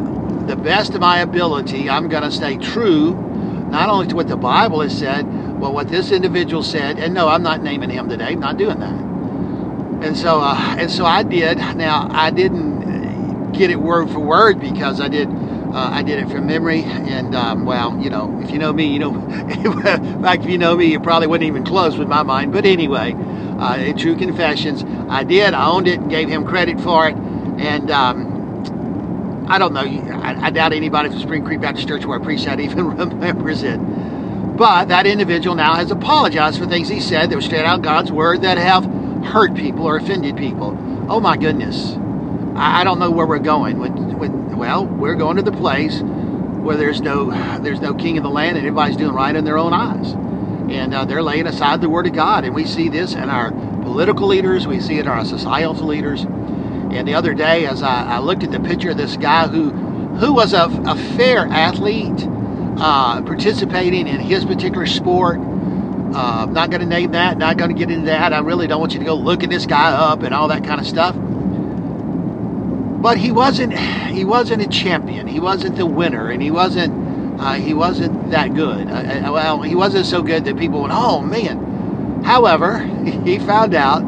the 0.47 0.55
best 0.55 0.93
of 0.95 1.01
my 1.01 1.19
ability, 1.19 1.89
I'm 1.89 2.07
going 2.07 2.23
to 2.23 2.31
stay 2.31 2.57
true 2.57 3.13
not 3.69 3.89
only 3.89 4.07
to 4.07 4.15
what 4.15 4.27
the 4.27 4.37
Bible 4.37 4.81
has 4.81 4.97
said, 4.97 5.23
but 5.59 5.73
what 5.73 5.89
this 5.89 6.11
individual 6.11 6.63
said. 6.63 6.99
And 6.99 7.13
no, 7.13 7.27
I'm 7.27 7.43
not 7.43 7.61
naming 7.61 7.89
him 7.89 8.07
today. 8.07 8.27
I'm 8.27 8.39
not 8.39 8.57
doing 8.57 8.79
that. 8.79 9.06
And 10.01 10.15
so, 10.15 10.39
uh, 10.39 10.75
and 10.77 10.91
so 10.91 11.05
I 11.05 11.23
did. 11.23 11.57
Now 11.57 12.07
I 12.11 12.29
didn't 12.29 13.51
get 13.53 13.69
it 13.69 13.79
word 13.79 14.09
for 14.09 14.19
word 14.19 14.59
because 14.59 15.01
I 15.01 15.07
did. 15.07 15.27
Uh, 15.27 15.89
I 15.91 16.01
did 16.01 16.19
it 16.19 16.29
from 16.29 16.47
memory, 16.47 16.83
and 16.83 17.35
um, 17.35 17.65
well, 17.65 17.99
you 18.01 18.09
know, 18.09 18.39
if 18.41 18.51
you 18.51 18.57
know 18.57 18.71
me, 18.71 18.85
you 18.85 18.99
know. 18.99 19.13
in 19.29 20.21
fact, 20.23 20.43
if 20.43 20.49
you 20.49 20.57
know 20.57 20.75
me, 20.75 20.85
you 20.85 20.99
probably 20.99 21.27
wouldn't 21.27 21.47
even 21.47 21.65
close 21.65 21.97
with 21.97 22.07
my 22.07 22.23
mind. 22.23 22.53
But 22.53 22.65
anyway, 22.65 23.13
uh, 23.13 23.77
in 23.77 23.97
true 23.97 24.15
confessions, 24.15 24.83
I 25.09 25.23
did. 25.23 25.53
I 25.53 25.67
owned 25.67 25.87
it 25.87 25.99
and 25.99 26.09
gave 26.09 26.29
him 26.29 26.45
credit 26.45 26.79
for 26.79 27.07
it, 27.09 27.15
and 27.15 27.91
um, 27.91 29.45
I 29.49 29.57
don't 29.57 29.73
know. 29.73 29.81
I, 29.81 30.47
I, 30.47 30.49
doubt 30.51 30.73
anybody 30.73 31.09
from 31.09 31.19
Spring 31.19 31.43
Creek 31.43 31.61
Baptist 31.61 31.87
Church 31.87 32.05
where 32.05 32.19
I 32.19 32.23
preach 32.23 32.45
that 32.45 32.59
even 32.61 32.87
remembers 32.87 33.63
it. 33.63 33.77
But 33.77 34.87
that 34.87 35.05
individual 35.05 35.55
now 35.55 35.75
has 35.75 35.91
apologized 35.91 36.59
for 36.59 36.65
things 36.65 36.87
he 36.87 36.99
said 36.99 37.29
that 37.29 37.35
were 37.35 37.41
straight 37.41 37.65
out 37.65 37.81
God's 37.81 38.11
word 38.11 38.41
that 38.41 38.57
have 38.57 38.96
hurt 39.23 39.55
people 39.55 39.85
or 39.85 39.97
offended 39.97 40.37
people. 40.37 40.77
Oh 41.09 41.19
my 41.19 41.37
goodness. 41.37 41.97
I, 42.55 42.83
don't 42.83 42.99
know 42.99 43.11
where 43.11 43.27
we're 43.27 43.39
going. 43.39 43.77
When, 43.77 44.17
when, 44.17 44.57
well, 44.57 44.85
we're 44.85 45.15
going 45.15 45.37
to 45.37 45.43
the 45.43 45.51
place 45.51 46.01
where 46.01 46.75
there's 46.75 47.01
no 47.01 47.29
there's 47.59 47.79
no 47.79 47.93
king 47.93 48.17
of 48.17 48.23
the 48.23 48.29
land 48.29 48.57
and 48.57 48.65
everybody's 48.65 48.97
doing 48.97 49.13
right 49.13 49.35
in 49.35 49.45
their 49.45 49.57
own 49.57 49.73
eyes. 49.73 50.13
And 50.71 50.93
uh, 50.93 51.05
they're 51.05 51.23
laying 51.23 51.47
aside 51.47 51.81
the 51.81 51.89
word 51.89 52.07
of 52.07 52.13
God. 52.13 52.43
And 52.43 52.55
we 52.55 52.65
see 52.65 52.89
this 52.89 53.13
in 53.13 53.29
our 53.29 53.51
political 53.51 54.27
leaders, 54.27 54.67
we 54.67 54.81
see 54.81 54.97
it 54.97 55.01
in 55.01 55.07
our 55.07 55.23
societal 55.23 55.85
leaders. 55.85 56.23
And 56.23 57.07
the 57.07 57.13
other 57.13 57.33
day, 57.33 57.65
as 57.65 57.83
I, 57.83 58.15
I 58.15 58.19
looked 58.19 58.43
at 58.43 58.51
the 58.51 58.59
picture 58.59 58.89
of 58.91 58.97
this 58.97 59.17
guy 59.17 59.47
who 59.47 59.69
who 60.17 60.33
was 60.33 60.53
a, 60.53 60.65
a 60.85 60.95
fair 61.15 61.45
athlete, 61.47 62.27
uh, 62.79 63.21
participating 63.21 64.07
in 64.07 64.19
his 64.19 64.45
particular 64.45 64.85
sport. 64.87 65.39
Uh, 66.17 66.45
I'm 66.47 66.53
not 66.53 66.71
going 66.71 66.81
to 66.81 66.87
name 66.87 67.11
that, 67.11 67.37
not 67.37 67.57
going 67.57 67.69
to 67.69 67.77
get 67.77 67.91
into 67.91 68.07
that. 68.07 68.33
I 68.33 68.39
really 68.39 68.65
don't 68.65 68.79
want 68.79 68.91
you 68.93 68.97
to 68.97 69.05
go 69.05 69.13
looking 69.13 69.51
this 69.51 69.67
guy 69.67 69.91
up 69.91 70.23
and 70.23 70.33
all 70.33 70.47
that 70.47 70.63
kind 70.63 70.81
of 70.81 70.87
stuff. 70.87 71.15
But 73.03 73.19
he 73.19 73.31
wasn't 73.31 73.77
he 73.77 74.25
wasn't 74.25 74.63
a 74.63 74.67
champion. 74.67 75.27
He 75.27 75.39
wasn't 75.39 75.75
the 75.75 75.85
winner, 75.85 76.31
and 76.31 76.41
he 76.41 76.49
wasn't 76.49 77.39
uh, 77.39 77.53
he 77.53 77.75
wasn't 77.75 78.31
that 78.31 78.55
good. 78.55 78.87
Uh, 78.89 79.27
uh 79.27 79.31
well, 79.31 79.61
he 79.61 79.75
wasn't 79.75 80.07
so 80.07 80.23
good 80.23 80.43
that 80.45 80.57
people 80.57 80.81
went, 80.81 80.93
"Oh 80.95 81.21
man." 81.21 82.23
However, 82.23 82.79
he 83.23 83.37
found 83.37 83.75
out 83.75 84.01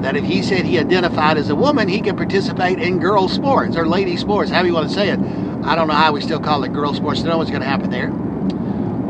that 0.00 0.16
if 0.16 0.24
he 0.24 0.42
said 0.42 0.64
he 0.64 0.78
identified 0.78 1.36
as 1.36 1.50
a 1.50 1.54
woman, 1.54 1.88
he 1.88 2.00
could 2.00 2.16
participate 2.16 2.78
in 2.78 3.00
girl 3.00 3.28
sports 3.28 3.76
or 3.76 3.86
lady 3.86 4.16
sports, 4.16 4.50
however 4.50 4.68
you 4.68 4.72
want 4.72 4.88
to 4.88 4.94
say 4.94 5.10
it. 5.10 5.20
I 5.62 5.74
don't 5.74 5.88
know 5.88 5.94
how 5.94 6.12
we 6.12 6.22
still 6.22 6.40
call 6.40 6.64
it 6.64 6.72
girl 6.72 6.94
sports. 6.94 7.22
Know 7.22 7.36
what's 7.36 7.50
going 7.50 7.60
to 7.60 7.68
happen 7.68 7.90
there. 7.90 8.10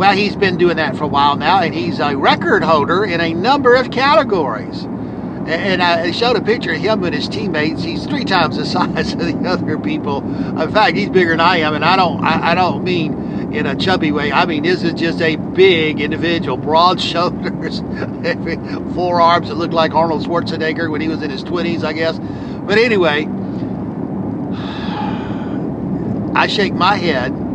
Well, 0.01 0.17
he's 0.17 0.35
been 0.35 0.57
doing 0.57 0.79
that 0.79 0.97
for 0.97 1.05
a 1.05 1.09
while 1.09 1.37
now, 1.37 1.61
and 1.61 1.75
he's 1.75 2.01
a 2.01 2.17
record 2.17 2.65
holder 2.65 3.05
in 3.05 3.21
a 3.21 3.35
number 3.35 3.75
of 3.75 3.91
categories. 3.91 4.85
And 4.85 5.83
I 5.83 6.11
showed 6.13 6.37
a 6.37 6.41
picture 6.41 6.73
of 6.73 6.81
him 6.81 7.05
and 7.05 7.15
his 7.15 7.29
teammates. 7.29 7.83
He's 7.83 8.07
three 8.07 8.25
times 8.25 8.57
the 8.57 8.65
size 8.79 9.13
of 9.13 9.19
the 9.19 9.47
other 9.47 9.79
people. 9.79 10.25
In 10.59 10.73
fact, 10.73 10.97
he's 10.97 11.11
bigger 11.11 11.33
than 11.33 11.41
I 11.41 11.59
am, 11.59 11.75
and 11.75 11.85
I 11.85 11.97
don't. 11.97 12.25
I, 12.25 12.53
I 12.53 12.55
don't 12.55 12.83
mean 12.83 13.53
in 13.53 13.67
a 13.67 13.77
chubby 13.77 14.11
way. 14.11 14.33
I 14.33 14.47
mean 14.47 14.63
this 14.63 14.83
is 14.83 14.95
just 14.95 15.21
a 15.21 15.37
big 15.37 16.01
individual, 16.01 16.57
broad 16.57 16.99
shoulders, 17.03 17.81
forearms 18.95 19.49
that 19.49 19.57
look 19.57 19.73
like 19.73 19.93
Arnold 19.93 20.25
Schwarzenegger 20.25 20.91
when 20.91 21.03
he 21.03 21.09
was 21.09 21.21
in 21.21 21.29
his 21.29 21.43
twenties, 21.43 21.85
I 21.85 21.93
guess. 21.93 22.19
But 22.19 22.79
anyway, 22.79 23.27
I 26.35 26.47
shake 26.47 26.73
my 26.73 26.97
head 26.97 27.50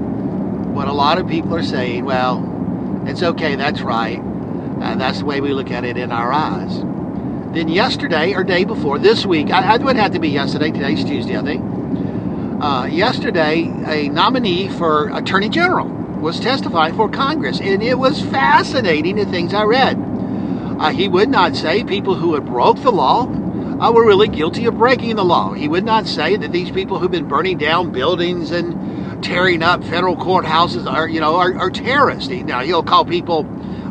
when 0.75 0.89
a 0.89 0.93
lot 0.93 1.17
of 1.17 1.27
people 1.27 1.55
are 1.55 1.63
saying, 1.63 2.03
well, 2.03 3.03
it's 3.07 3.23
okay, 3.23 3.55
that's 3.55 3.79
right. 3.79 4.19
And 4.19 4.99
that's 4.99 5.19
the 5.19 5.25
way 5.25 5.39
we 5.39 5.53
look 5.53 5.71
at 5.71 5.85
it 5.85 5.95
in 5.95 6.11
our 6.11 6.33
eyes. 6.33 6.79
Then 7.55 7.69
yesterday 7.69 8.33
or 8.33 8.43
day 8.43 8.65
before, 8.65 8.99
this 8.99 9.25
week, 9.25 9.51
I, 9.51 9.75
it 9.75 9.81
would 9.81 9.95
have 9.95 10.11
to 10.11 10.19
be 10.19 10.27
yesterday, 10.27 10.71
today's 10.71 11.05
Tuesday, 11.05 11.37
I 11.37 11.43
think. 11.43 11.63
Uh, 12.61 12.89
yesterday, 12.91 13.63
a 13.85 14.09
nominee 14.09 14.67
for 14.67 15.15
Attorney 15.15 15.47
General 15.47 15.87
was 15.87 16.41
testifying 16.41 16.93
for 16.93 17.07
Congress, 17.07 17.61
and 17.61 17.81
it 17.81 17.97
was 17.97 18.21
fascinating 18.21 19.15
the 19.15 19.25
things 19.25 19.53
I 19.53 19.63
read. 19.63 19.97
Uh, 19.97 20.89
he 20.89 21.07
would 21.07 21.29
not 21.29 21.55
say 21.55 21.85
people 21.85 22.15
who 22.15 22.33
had 22.33 22.45
broke 22.45 22.81
the 22.81 22.91
law 22.91 23.23
uh, 23.23 23.91
were 23.93 24.05
really 24.05 24.27
guilty 24.27 24.65
of 24.65 24.77
breaking 24.77 25.15
the 25.15 25.23
law. 25.23 25.53
He 25.53 25.69
would 25.69 25.85
not 25.85 26.05
say 26.05 26.35
that 26.35 26.51
these 26.51 26.71
people 26.71 26.99
who've 26.99 27.11
been 27.11 27.29
burning 27.29 27.57
down 27.57 27.93
buildings 27.93 28.51
and 28.51 28.84
tearing 29.21 29.63
up 29.63 29.83
federal 29.83 30.15
courthouses 30.15 30.91
are, 30.91 31.07
you 31.07 31.19
know, 31.19 31.35
are, 31.35 31.55
are 31.55 31.69
terrorists. 31.69 32.29
Now 32.29 32.61
he'll 32.61 32.83
call 32.83 33.05
people, 33.05 33.47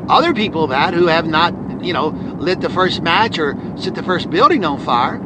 other 0.08 0.34
people 0.34 0.68
that 0.68 0.94
who 0.94 1.06
have 1.06 1.26
not, 1.26 1.84
you 1.84 1.92
know, 1.92 2.08
lit 2.08 2.60
the 2.60 2.70
first 2.70 3.02
match 3.02 3.38
or 3.38 3.56
set 3.76 3.94
the 3.94 4.02
first 4.02 4.30
building 4.30 4.64
on 4.64 4.78
fire. 4.78 5.20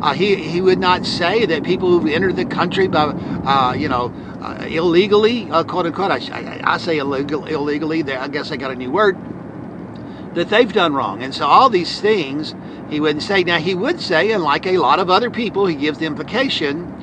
Uh, 0.00 0.12
he 0.12 0.36
he 0.36 0.60
would 0.60 0.78
not 0.78 1.04
say 1.04 1.44
that 1.46 1.64
people 1.64 1.88
who've 1.88 2.12
entered 2.12 2.36
the 2.36 2.44
country 2.44 2.86
by, 2.86 3.06
uh, 3.06 3.72
you 3.72 3.88
know, 3.88 4.12
uh, 4.40 4.64
illegally, 4.68 5.50
uh, 5.50 5.64
quote 5.64 5.86
unquote. 5.86 6.10
I, 6.12 6.20
I, 6.32 6.74
I 6.74 6.78
say 6.78 6.98
illegal, 6.98 7.46
illegally. 7.46 8.04
I 8.12 8.28
guess 8.28 8.52
I 8.52 8.56
got 8.56 8.70
a 8.70 8.76
new 8.76 8.92
word 8.92 9.16
that 10.34 10.50
they've 10.50 10.72
done 10.72 10.94
wrong. 10.94 11.22
And 11.22 11.34
so 11.34 11.46
all 11.46 11.68
these 11.68 12.00
things 12.00 12.54
he 12.88 13.00
wouldn't 13.00 13.22
say. 13.22 13.44
Now, 13.44 13.58
he 13.58 13.74
would 13.74 14.00
say, 14.00 14.32
and 14.32 14.42
like 14.42 14.66
a 14.66 14.78
lot 14.78 14.98
of 14.98 15.10
other 15.10 15.30
people, 15.30 15.66
he 15.66 15.74
gives 15.74 15.98
the 15.98 16.06
implication 16.06 16.97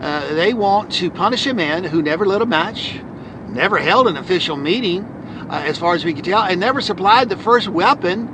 uh, 0.00 0.34
they 0.34 0.54
want 0.54 0.92
to 0.92 1.10
punish 1.10 1.46
a 1.46 1.54
man 1.54 1.84
who 1.84 2.02
never 2.02 2.26
lit 2.26 2.42
a 2.42 2.46
match, 2.46 3.00
never 3.48 3.78
held 3.78 4.08
an 4.08 4.16
official 4.16 4.56
meeting, 4.56 5.04
uh, 5.50 5.62
as 5.64 5.78
far 5.78 5.94
as 5.94 6.04
we 6.04 6.12
can 6.12 6.24
tell, 6.24 6.42
and 6.42 6.60
never 6.60 6.80
supplied 6.80 7.28
the 7.28 7.36
first 7.36 7.68
weapon 7.68 8.32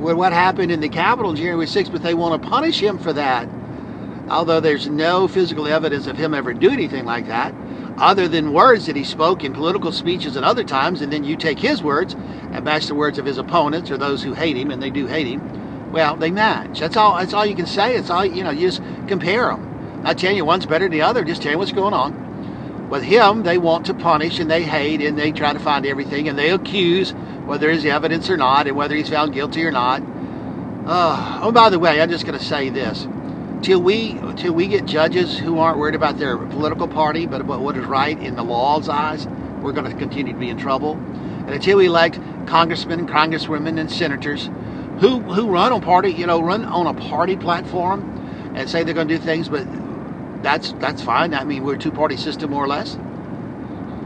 with 0.00 0.16
what 0.16 0.32
happened 0.32 0.72
in 0.72 0.80
the 0.80 0.88
Capitol 0.88 1.34
January 1.34 1.66
6th, 1.66 1.92
but 1.92 2.02
they 2.02 2.14
want 2.14 2.42
to 2.42 2.48
punish 2.48 2.80
him 2.80 2.98
for 2.98 3.12
that. 3.12 3.48
Although 4.28 4.60
there's 4.60 4.88
no 4.88 5.28
physical 5.28 5.66
evidence 5.66 6.06
of 6.06 6.16
him 6.16 6.34
ever 6.34 6.54
doing 6.54 6.74
anything 6.74 7.04
like 7.04 7.26
that 7.26 7.54
other 7.98 8.28
than 8.28 8.52
words 8.52 8.86
that 8.86 8.96
he 8.96 9.04
spoke 9.04 9.44
in 9.44 9.52
political 9.52 9.92
speeches 9.92 10.36
at 10.36 10.42
other 10.42 10.64
times, 10.64 11.02
and 11.02 11.12
then 11.12 11.22
you 11.22 11.36
take 11.36 11.58
his 11.58 11.82
words 11.82 12.14
and 12.14 12.64
match 12.64 12.86
the 12.86 12.94
words 12.94 13.18
of 13.18 13.26
his 13.26 13.36
opponents 13.36 13.90
or 13.90 13.98
those 13.98 14.22
who 14.22 14.32
hate 14.32 14.56
him, 14.56 14.70
and 14.70 14.82
they 14.82 14.90
do 14.90 15.06
hate 15.06 15.26
him, 15.26 15.92
Well, 15.92 16.16
they 16.16 16.30
match. 16.30 16.80
That's 16.80 16.96
all. 16.96 17.18
That's 17.18 17.34
all 17.34 17.44
you 17.44 17.54
can 17.54 17.66
say. 17.66 17.96
It's 17.96 18.10
all 18.10 18.24
you 18.24 18.42
know. 18.42 18.50
You 18.50 18.68
just 18.68 18.82
compare 19.06 19.48
them. 19.48 19.69
Not 20.02 20.18
telling 20.18 20.36
you 20.36 20.44
one's 20.44 20.66
better 20.66 20.86
than 20.86 20.92
the 20.92 21.02
other. 21.02 21.24
Just 21.24 21.42
tell 21.42 21.52
you 21.52 21.58
what's 21.58 21.72
going 21.72 21.94
on. 21.94 22.88
With 22.88 23.02
him, 23.04 23.42
they 23.42 23.58
want 23.58 23.86
to 23.86 23.94
punish 23.94 24.40
and 24.40 24.50
they 24.50 24.62
hate 24.62 25.00
and 25.00 25.18
they 25.18 25.30
try 25.30 25.52
to 25.52 25.60
find 25.60 25.86
everything 25.86 26.28
and 26.28 26.38
they 26.38 26.50
accuse 26.50 27.12
whether 27.46 27.66
there's 27.66 27.84
evidence 27.84 28.28
or 28.30 28.36
not 28.36 28.66
and 28.66 28.76
whether 28.76 28.94
he's 28.94 29.08
found 29.08 29.32
guilty 29.32 29.64
or 29.64 29.70
not. 29.70 30.02
Uh, 30.86 31.40
oh, 31.42 31.52
by 31.52 31.68
the 31.68 31.78
way, 31.78 32.00
I'm 32.00 32.10
just 32.10 32.26
going 32.26 32.38
to 32.38 32.44
say 32.44 32.70
this: 32.70 33.06
till 33.62 33.80
we 33.80 34.18
till 34.36 34.54
we 34.54 34.66
get 34.66 34.86
judges 34.86 35.38
who 35.38 35.58
aren't 35.58 35.78
worried 35.78 35.94
about 35.94 36.18
their 36.18 36.36
political 36.38 36.88
party, 36.88 37.26
but 37.26 37.40
about 37.40 37.60
what 37.60 37.76
is 37.76 37.84
right 37.84 38.18
in 38.18 38.34
the 38.34 38.42
law's 38.42 38.88
eyes, 38.88 39.26
we're 39.60 39.72
going 39.72 39.90
to 39.90 39.96
continue 39.96 40.32
to 40.32 40.38
be 40.38 40.48
in 40.48 40.56
trouble. 40.56 40.92
And 40.94 41.50
until 41.50 41.78
we 41.78 41.86
elect 41.86 42.18
congressmen 42.46 43.00
and 43.00 43.08
congresswomen 43.08 43.78
and 43.78 43.90
senators 43.92 44.50
who 45.00 45.20
who 45.20 45.48
run 45.48 45.72
on 45.72 45.80
party, 45.82 46.10
you 46.10 46.26
know, 46.26 46.40
run 46.40 46.64
on 46.64 46.86
a 46.86 46.94
party 46.94 47.36
platform 47.36 48.52
and 48.56 48.68
say 48.68 48.82
they're 48.82 48.94
going 48.94 49.08
to 49.08 49.18
do 49.18 49.22
things, 49.22 49.48
but 49.48 49.66
that's 50.42 50.72
that's 50.74 51.02
fine. 51.02 51.34
I 51.34 51.44
mean, 51.44 51.64
we're 51.64 51.74
a 51.74 51.78
two-party 51.78 52.16
system 52.16 52.50
more 52.50 52.64
or 52.64 52.68
less. 52.68 52.96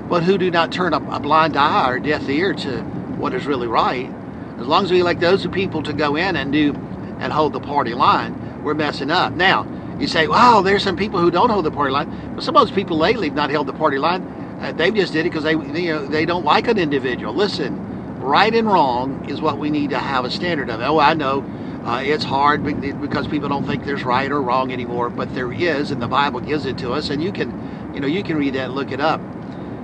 But 0.08 0.22
who 0.22 0.38
do 0.38 0.50
not 0.50 0.72
turn 0.72 0.92
a, 0.92 0.98
a 1.10 1.20
blind 1.20 1.56
eye 1.56 1.90
or 1.90 1.98
deaf 1.98 2.28
ear 2.28 2.52
to 2.54 2.82
what 2.82 3.34
is 3.34 3.46
really 3.46 3.66
right. 3.66 4.10
As 4.58 4.66
long 4.66 4.84
as 4.84 4.90
we 4.90 5.00
elect 5.00 5.20
those 5.20 5.46
people 5.48 5.82
to 5.82 5.92
go 5.92 6.16
in 6.16 6.36
and 6.36 6.52
do 6.52 6.74
and 7.18 7.32
hold 7.32 7.52
the 7.52 7.60
party 7.60 7.94
line, 7.94 8.62
we're 8.62 8.74
messing 8.74 9.10
up. 9.10 9.32
Now, 9.32 9.66
you 9.98 10.06
say, 10.06 10.28
"Wow, 10.28 10.62
there's 10.62 10.82
some 10.82 10.96
people 10.96 11.20
who 11.20 11.30
don't 11.30 11.50
hold 11.50 11.64
the 11.64 11.70
party 11.70 11.92
line." 11.92 12.32
But 12.34 12.44
some 12.44 12.56
of 12.56 12.66
those 12.66 12.74
people 12.74 12.98
lately 12.98 13.28
have 13.28 13.36
not 13.36 13.50
held 13.50 13.66
the 13.66 13.72
party 13.72 13.98
line. 13.98 14.22
Uh, 14.60 14.72
they 14.72 14.90
just 14.90 15.12
did 15.12 15.20
it 15.20 15.30
because 15.30 15.44
they, 15.44 15.52
you 15.52 15.92
know, 15.92 16.06
they 16.06 16.24
don't 16.26 16.44
like 16.44 16.68
an 16.68 16.78
individual. 16.78 17.34
Listen, 17.34 18.20
right 18.20 18.54
and 18.54 18.66
wrong 18.68 19.28
is 19.28 19.40
what 19.40 19.58
we 19.58 19.70
need 19.70 19.90
to 19.90 19.98
have 19.98 20.24
a 20.24 20.30
standard 20.30 20.70
of. 20.70 20.80
Oh, 20.80 20.98
I 20.98 21.14
know 21.14 21.44
uh, 21.84 22.00
it's 22.02 22.24
hard 22.24 22.64
because 22.64 23.26
people 23.26 23.48
don't 23.48 23.66
think 23.66 23.84
there's 23.84 24.04
right 24.04 24.30
or 24.32 24.40
wrong 24.40 24.72
anymore, 24.72 25.10
but 25.10 25.34
there 25.34 25.52
is, 25.52 25.90
and 25.90 26.00
the 26.00 26.08
Bible 26.08 26.40
gives 26.40 26.64
it 26.64 26.78
to 26.78 26.92
us, 26.92 27.10
and 27.10 27.22
you 27.22 27.30
can, 27.30 27.92
you 27.94 28.00
know, 28.00 28.06
you 28.06 28.22
can 28.22 28.36
read 28.36 28.54
that, 28.54 28.66
and 28.66 28.74
look 28.74 28.90
it 28.90 29.00
up. 29.00 29.20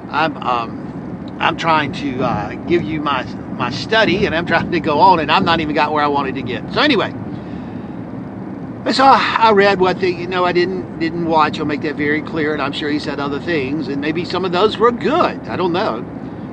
I'm, 0.08 0.36
um, 0.38 1.36
I'm 1.38 1.58
trying 1.58 1.92
to 1.92 2.22
uh, 2.22 2.54
give 2.66 2.82
you 2.82 3.00
my 3.00 3.24
my 3.58 3.70
study, 3.70 4.24
and 4.24 4.34
I'm 4.34 4.46
trying 4.46 4.72
to 4.72 4.80
go 4.80 5.00
on, 5.00 5.20
and 5.20 5.30
I'm 5.30 5.44
not 5.44 5.60
even 5.60 5.74
got 5.74 5.92
where 5.92 6.02
I 6.02 6.06
wanted 6.06 6.36
to 6.36 6.42
get. 6.42 6.72
So 6.72 6.80
anyway, 6.80 7.12
so 8.92 9.04
I 9.04 9.52
read 9.52 9.78
what 9.78 10.00
the, 10.00 10.10
you 10.10 10.26
know, 10.26 10.46
I 10.46 10.52
didn't 10.52 10.98
didn't 11.00 11.26
watch. 11.26 11.60
I'll 11.60 11.66
make 11.66 11.82
that 11.82 11.96
very 11.96 12.22
clear, 12.22 12.54
and 12.54 12.62
I'm 12.62 12.72
sure 12.72 12.88
he 12.88 12.98
said 12.98 13.20
other 13.20 13.40
things, 13.40 13.88
and 13.88 14.00
maybe 14.00 14.24
some 14.24 14.46
of 14.46 14.52
those 14.52 14.78
were 14.78 14.90
good. 14.90 15.38
I 15.48 15.56
don't 15.56 15.72
know, 15.72 16.00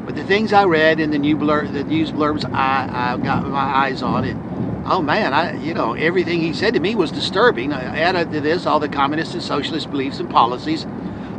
but 0.05 0.15
the 0.15 0.25
things 0.25 0.51
I 0.51 0.65
read 0.65 0.99
in 0.99 1.11
the 1.11 1.17
new 1.17 1.37
blur, 1.37 1.67
the 1.67 1.85
news 1.85 2.11
blurbs, 2.11 2.43
I 2.53 3.13
I 3.13 3.17
got 3.17 3.45
my 3.45 3.57
eyes 3.57 4.03
on 4.03 4.25
it 4.25 4.35
oh 4.87 5.01
man, 5.01 5.33
I 5.33 5.55
you 5.57 5.73
know 5.73 5.93
everything 5.93 6.41
he 6.41 6.53
said 6.53 6.73
to 6.73 6.79
me 6.79 6.95
was 6.95 7.11
disturbing. 7.11 7.73
I 7.73 7.83
added 7.99 8.31
to 8.31 8.41
this 8.41 8.65
all 8.65 8.79
the 8.79 8.89
communist 8.89 9.33
and 9.33 9.43
socialist 9.43 9.91
beliefs 9.91 10.19
and 10.19 10.29
policies 10.29 10.85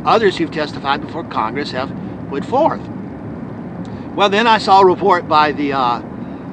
others 0.05 0.37
who've 0.37 0.51
testified 0.51 1.01
before 1.01 1.23
Congress 1.25 1.71
have 1.71 1.91
put 2.29 2.45
forth. 2.45 2.81
Well, 4.15 4.29
then 4.29 4.47
I 4.47 4.57
saw 4.57 4.81
a 4.81 4.85
report 4.85 5.27
by 5.27 5.51
the 5.51 5.73
uh, 5.73 6.01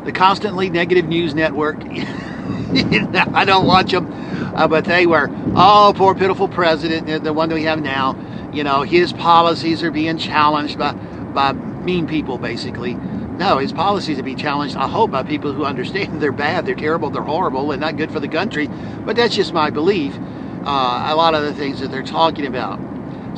the 0.05 0.13
constantly 0.13 0.71
negative 0.71 1.07
news 1.07 1.35
network. 1.35 1.77
I 1.85 3.45
don't 3.45 3.67
watch 3.67 3.93
them, 3.93 4.13
uh, 4.55 4.69
but 4.69 4.85
they 4.85 5.07
were 5.07 5.31
oh 5.55 5.93
poor 5.97 6.15
pitiful 6.15 6.49
president, 6.49 7.25
the 7.25 7.33
one 7.33 7.49
that 7.49 7.55
we 7.55 7.65
have 7.65 7.81
now. 7.83 8.17
You 8.53 8.65
know 8.65 8.83
his 8.83 9.13
policies 9.13 9.83
are 9.83 9.91
being 9.91 10.19
challenged 10.19 10.79
by 10.79 10.93
by 10.93 11.53
mean 11.53 12.07
people 12.07 12.39
basically 12.39 12.97
no, 13.39 13.59
his 13.59 13.73
policies 13.73 14.19
are 14.19 14.23
being 14.23 14.39
challenged, 14.39 14.77
I 14.77 14.89
hope, 14.89 15.11
by 15.11 15.23
people 15.23 15.53
who 15.53 15.65
understand 15.65 16.21
they're 16.21 16.33
bad, 16.33 16.65
they're 16.65 16.75
terrible, 16.75 17.11
they're 17.11 17.23
horrible, 17.23 17.71
and 17.73 17.81
not 17.81 17.97
good 17.97 18.11
for 18.11 18.21
the 18.21 18.29
country. 18.29 18.67
But 18.67 19.17
that's 19.17 19.35
just 19.35 19.53
my 19.53 19.71
belief. 19.71 20.17
Uh, 20.65 21.05
a 21.07 21.15
lot 21.15 21.35
of 21.35 21.43
the 21.45 21.55
things 21.55 21.81
that 21.81 21.91
they're 21.91 22.03
talking 22.03 22.47
about. 22.47 22.81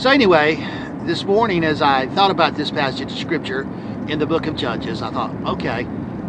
So, 0.00 0.10
anyway, 0.10 0.56
this 1.04 1.24
morning, 1.24 1.64
as 1.64 1.82
I 1.82 2.06
thought 2.06 2.30
about 2.30 2.54
this 2.54 2.70
passage 2.70 3.12
of 3.12 3.18
scripture 3.18 3.62
in 4.08 4.18
the 4.18 4.26
book 4.26 4.46
of 4.46 4.56
Judges, 4.56 5.02
I 5.02 5.10
thought, 5.10 5.34
okay, 5.44 5.86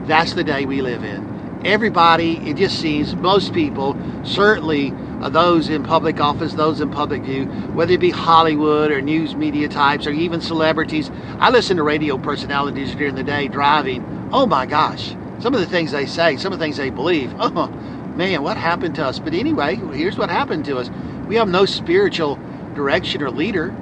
that's 0.08 0.34
the 0.34 0.44
day 0.44 0.66
we 0.66 0.82
live 0.82 1.04
in. 1.04 1.39
Everybody, 1.66 2.38
it 2.50 2.56
just 2.56 2.80
seems, 2.80 3.16
most 3.16 3.54
people, 3.54 3.98
certainly 4.24 4.94
uh, 5.22 5.28
those 5.28 5.68
in 5.68 5.84
public 5.84 6.20
office, 6.22 6.54
those 6.54 6.80
in 6.80 6.90
public 6.90 7.22
view, 7.24 7.46
whether 7.74 7.92
it 7.92 8.00
be 8.00 8.12
Hollywood 8.12 8.92
or 8.92 9.02
news 9.02 9.36
media 9.36 9.68
types 9.68 10.08
or 10.08 10.12
even 10.12 10.40
celebrities. 10.40 11.12
I 11.38 11.50
listen 11.50 11.76
to 11.76 11.84
radio 11.84 12.18
personalities 12.18 12.96
during 12.96 13.16
the 13.16 13.24
day 13.24 13.50
driving. 13.50 14.30
Oh 14.32 14.46
my 14.46 14.66
gosh, 14.66 15.16
some 15.40 15.54
of 15.54 15.60
the 15.60 15.66
things 15.66 15.92
they 15.92 16.06
say, 16.06 16.38
some 16.38 16.54
of 16.54 16.60
the 16.60 16.64
things 16.64 16.78
they 16.78 16.90
believe. 16.90 17.34
Oh 17.40 17.68
man, 18.16 18.44
what 18.44 18.58
happened 18.58 18.96
to 18.96 19.06
us? 19.06 19.18
But 19.20 19.34
anyway, 19.34 19.76
here's 19.76 20.18
what 20.18 20.30
happened 20.30 20.66
to 20.66 20.78
us. 20.78 20.90
We 21.28 21.36
have 21.36 21.48
no 21.48 21.66
spiritual 21.66 22.38
direction 22.74 23.22
or 23.22 23.32
leader. 23.32 23.74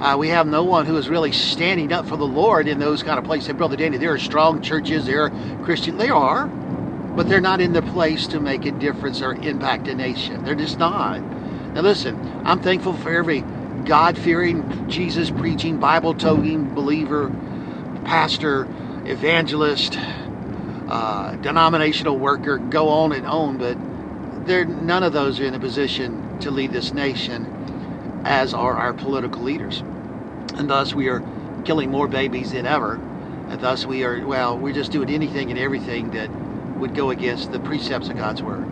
Uh, 0.00 0.16
we 0.18 0.28
have 0.28 0.46
no 0.46 0.62
one 0.62 0.84
who 0.84 0.98
is 0.98 1.08
really 1.08 1.32
standing 1.32 1.90
up 1.92 2.06
for 2.06 2.18
the 2.18 2.26
Lord 2.26 2.68
in 2.68 2.78
those 2.78 3.02
kind 3.02 3.18
of 3.18 3.24
places. 3.24 3.54
Brother 3.54 3.76
Danny, 3.76 3.96
there 3.96 4.12
are 4.12 4.18
strong 4.18 4.60
churches, 4.60 5.06
there 5.06 5.22
are 5.22 5.30
Christian, 5.64 5.96
they 5.96 6.10
are 6.10 6.50
but 7.16 7.28
they're 7.28 7.40
not 7.40 7.60
in 7.62 7.72
the 7.72 7.82
place 7.82 8.26
to 8.28 8.38
make 8.38 8.66
a 8.66 8.72
difference 8.72 9.22
or 9.22 9.32
impact 9.32 9.88
a 9.88 9.94
nation. 9.94 10.44
They're 10.44 10.54
just 10.54 10.78
not. 10.78 11.20
Now, 11.72 11.80
listen, 11.80 12.42
I'm 12.44 12.60
thankful 12.60 12.92
for 12.92 13.12
every 13.12 13.40
God 13.84 14.18
fearing, 14.18 14.88
Jesus 14.88 15.30
preaching, 15.30 15.78
Bible 15.78 16.14
toting 16.14 16.74
believer, 16.74 17.30
pastor, 18.04 18.68
evangelist, 19.06 19.98
uh, 20.88 21.36
denominational 21.36 22.18
worker, 22.18 22.58
go 22.58 22.88
on 22.88 23.12
and 23.12 23.26
on, 23.26 23.58
but 23.58 23.76
they're, 24.46 24.64
none 24.64 25.02
of 25.02 25.12
those 25.12 25.40
are 25.40 25.44
in 25.44 25.54
a 25.54 25.60
position 25.60 26.38
to 26.40 26.50
lead 26.50 26.72
this 26.72 26.92
nation 26.92 28.22
as 28.24 28.52
are 28.52 28.74
our 28.74 28.92
political 28.92 29.42
leaders. 29.42 29.80
And 30.54 30.68
thus, 30.68 30.94
we 30.94 31.08
are 31.08 31.22
killing 31.64 31.90
more 31.90 32.08
babies 32.08 32.52
than 32.52 32.66
ever. 32.66 32.94
And 33.48 33.60
thus, 33.60 33.86
we 33.86 34.04
are, 34.04 34.24
well, 34.26 34.58
we're 34.58 34.74
just 34.74 34.92
doing 34.92 35.10
anything 35.10 35.50
and 35.50 35.58
everything 35.58 36.10
that 36.12 36.30
would 36.78 36.94
go 36.94 37.10
against 37.10 37.52
the 37.52 37.60
precepts 37.60 38.08
of 38.08 38.16
God's 38.16 38.42
word. 38.42 38.64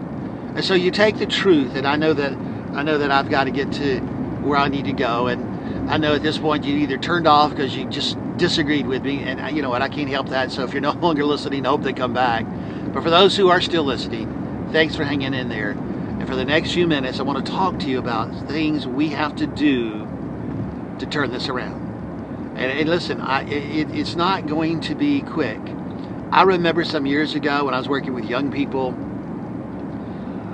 And 0.54 0.64
so 0.64 0.74
you 0.74 0.90
take 0.90 1.18
the 1.18 1.26
truth, 1.26 1.74
and 1.74 1.86
I 1.86 1.96
know 1.96 2.12
that 2.12 2.32
I 2.32 2.82
know 2.82 2.98
that 2.98 3.10
I've 3.10 3.30
got 3.30 3.44
to 3.44 3.50
get 3.50 3.72
to 3.74 4.00
where 4.00 4.58
I 4.58 4.68
need 4.68 4.84
to 4.86 4.92
go, 4.92 5.28
and 5.28 5.90
I 5.90 5.96
know 5.96 6.14
at 6.14 6.22
this 6.22 6.38
point 6.38 6.64
you 6.64 6.76
either 6.78 6.98
turned 6.98 7.26
off 7.26 7.50
because 7.50 7.76
you 7.76 7.86
just 7.86 8.16
disagreed 8.36 8.86
with 8.86 9.04
me, 9.04 9.22
and 9.22 9.54
you 9.56 9.62
know 9.62 9.70
what, 9.70 9.82
I 9.82 9.88
can't 9.88 10.08
help 10.08 10.28
that. 10.30 10.50
So 10.50 10.64
if 10.64 10.72
you're 10.72 10.82
no 10.82 10.92
longer 11.00 11.24
listening, 11.24 11.66
I 11.66 11.70
hope 11.70 11.82
they 11.82 11.92
come 11.92 12.12
back. 12.12 12.44
But 12.92 13.02
for 13.02 13.10
those 13.10 13.36
who 13.36 13.48
are 13.48 13.60
still 13.60 13.84
listening, 13.84 14.68
thanks 14.72 14.96
for 14.96 15.04
hanging 15.04 15.34
in 15.34 15.48
there. 15.48 15.70
And 15.70 16.28
for 16.28 16.36
the 16.36 16.44
next 16.44 16.72
few 16.72 16.86
minutes, 16.86 17.20
I 17.20 17.22
want 17.24 17.44
to 17.44 17.52
talk 17.52 17.78
to 17.80 17.88
you 17.88 17.98
about 17.98 18.48
things 18.48 18.86
we 18.86 19.08
have 19.08 19.36
to 19.36 19.46
do 19.46 20.06
to 20.98 21.06
turn 21.06 21.32
this 21.32 21.48
around. 21.48 21.82
And, 22.56 22.70
and 22.70 22.88
listen, 22.88 23.20
I, 23.20 23.42
it, 23.42 23.90
it's 23.90 24.14
not 24.14 24.46
going 24.46 24.80
to 24.82 24.94
be 24.94 25.22
quick. 25.22 25.60
I 26.34 26.42
remember 26.42 26.84
some 26.84 27.06
years 27.06 27.36
ago 27.36 27.66
when 27.66 27.74
I 27.74 27.78
was 27.78 27.88
working 27.88 28.12
with 28.12 28.24
young 28.24 28.50
people, 28.50 28.92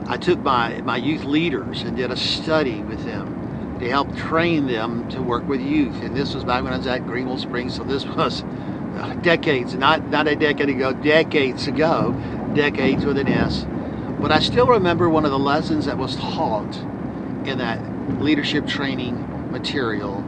I 0.06 0.18
took 0.18 0.38
my, 0.40 0.78
my 0.82 0.98
youth 0.98 1.24
leaders 1.24 1.80
and 1.80 1.96
did 1.96 2.10
a 2.10 2.18
study 2.18 2.82
with 2.82 3.02
them 3.06 3.78
to 3.80 3.88
help 3.88 4.14
train 4.14 4.66
them 4.66 5.08
to 5.08 5.22
work 5.22 5.48
with 5.48 5.62
youth. 5.62 6.02
And 6.02 6.14
this 6.14 6.34
was 6.34 6.44
back 6.44 6.64
when 6.64 6.74
I 6.74 6.76
was 6.76 6.86
at 6.86 7.06
Greenville 7.06 7.38
Springs, 7.38 7.76
so 7.76 7.82
this 7.82 8.04
was 8.16 8.44
uh, 8.98 9.14
decades, 9.22 9.72
not, 9.74 10.06
not 10.10 10.28
a 10.28 10.36
decade 10.36 10.68
ago, 10.68 10.92
decades 10.92 11.66
ago, 11.66 12.12
decades 12.54 13.06
with 13.06 13.16
an 13.16 13.28
S. 13.28 13.66
But 14.20 14.32
I 14.32 14.40
still 14.40 14.66
remember 14.66 15.08
one 15.08 15.24
of 15.24 15.30
the 15.30 15.38
lessons 15.38 15.86
that 15.86 15.96
was 15.96 16.14
taught 16.16 16.76
in 17.46 17.56
that 17.56 17.80
leadership 18.20 18.66
training 18.66 19.50
material. 19.50 20.22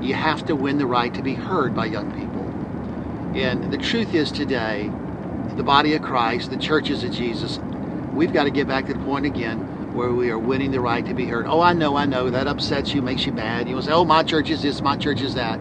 You 0.00 0.14
have 0.14 0.46
to 0.46 0.56
win 0.56 0.78
the 0.78 0.86
right 0.86 1.12
to 1.12 1.20
be 1.20 1.34
heard 1.34 1.74
by 1.74 1.84
young 1.84 2.10
people. 2.12 2.37
And 3.34 3.70
the 3.70 3.78
truth 3.78 4.14
is 4.14 4.32
today, 4.32 4.90
the 5.56 5.62
body 5.62 5.94
of 5.94 6.02
Christ, 6.02 6.50
the 6.50 6.56
churches 6.56 7.04
of 7.04 7.12
Jesus, 7.12 7.58
we've 8.14 8.32
got 8.32 8.44
to 8.44 8.50
get 8.50 8.66
back 8.66 8.86
to 8.86 8.94
the 8.94 9.00
point 9.00 9.26
again 9.26 9.94
where 9.94 10.12
we 10.12 10.30
are 10.30 10.38
winning 10.38 10.70
the 10.70 10.80
right 10.80 11.04
to 11.04 11.14
be 11.14 11.26
heard. 11.26 11.46
Oh, 11.46 11.60
I 11.60 11.72
know, 11.72 11.96
I 11.96 12.06
know, 12.06 12.30
that 12.30 12.46
upsets 12.46 12.94
you, 12.94 13.02
makes 13.02 13.26
you 13.26 13.32
mad. 13.32 13.68
You 13.68 13.74
will 13.74 13.82
say, 13.82 13.92
oh, 13.92 14.04
my 14.04 14.22
church 14.22 14.48
is 14.50 14.62
this, 14.62 14.80
my 14.80 14.96
church 14.96 15.20
is 15.20 15.34
that. 15.34 15.60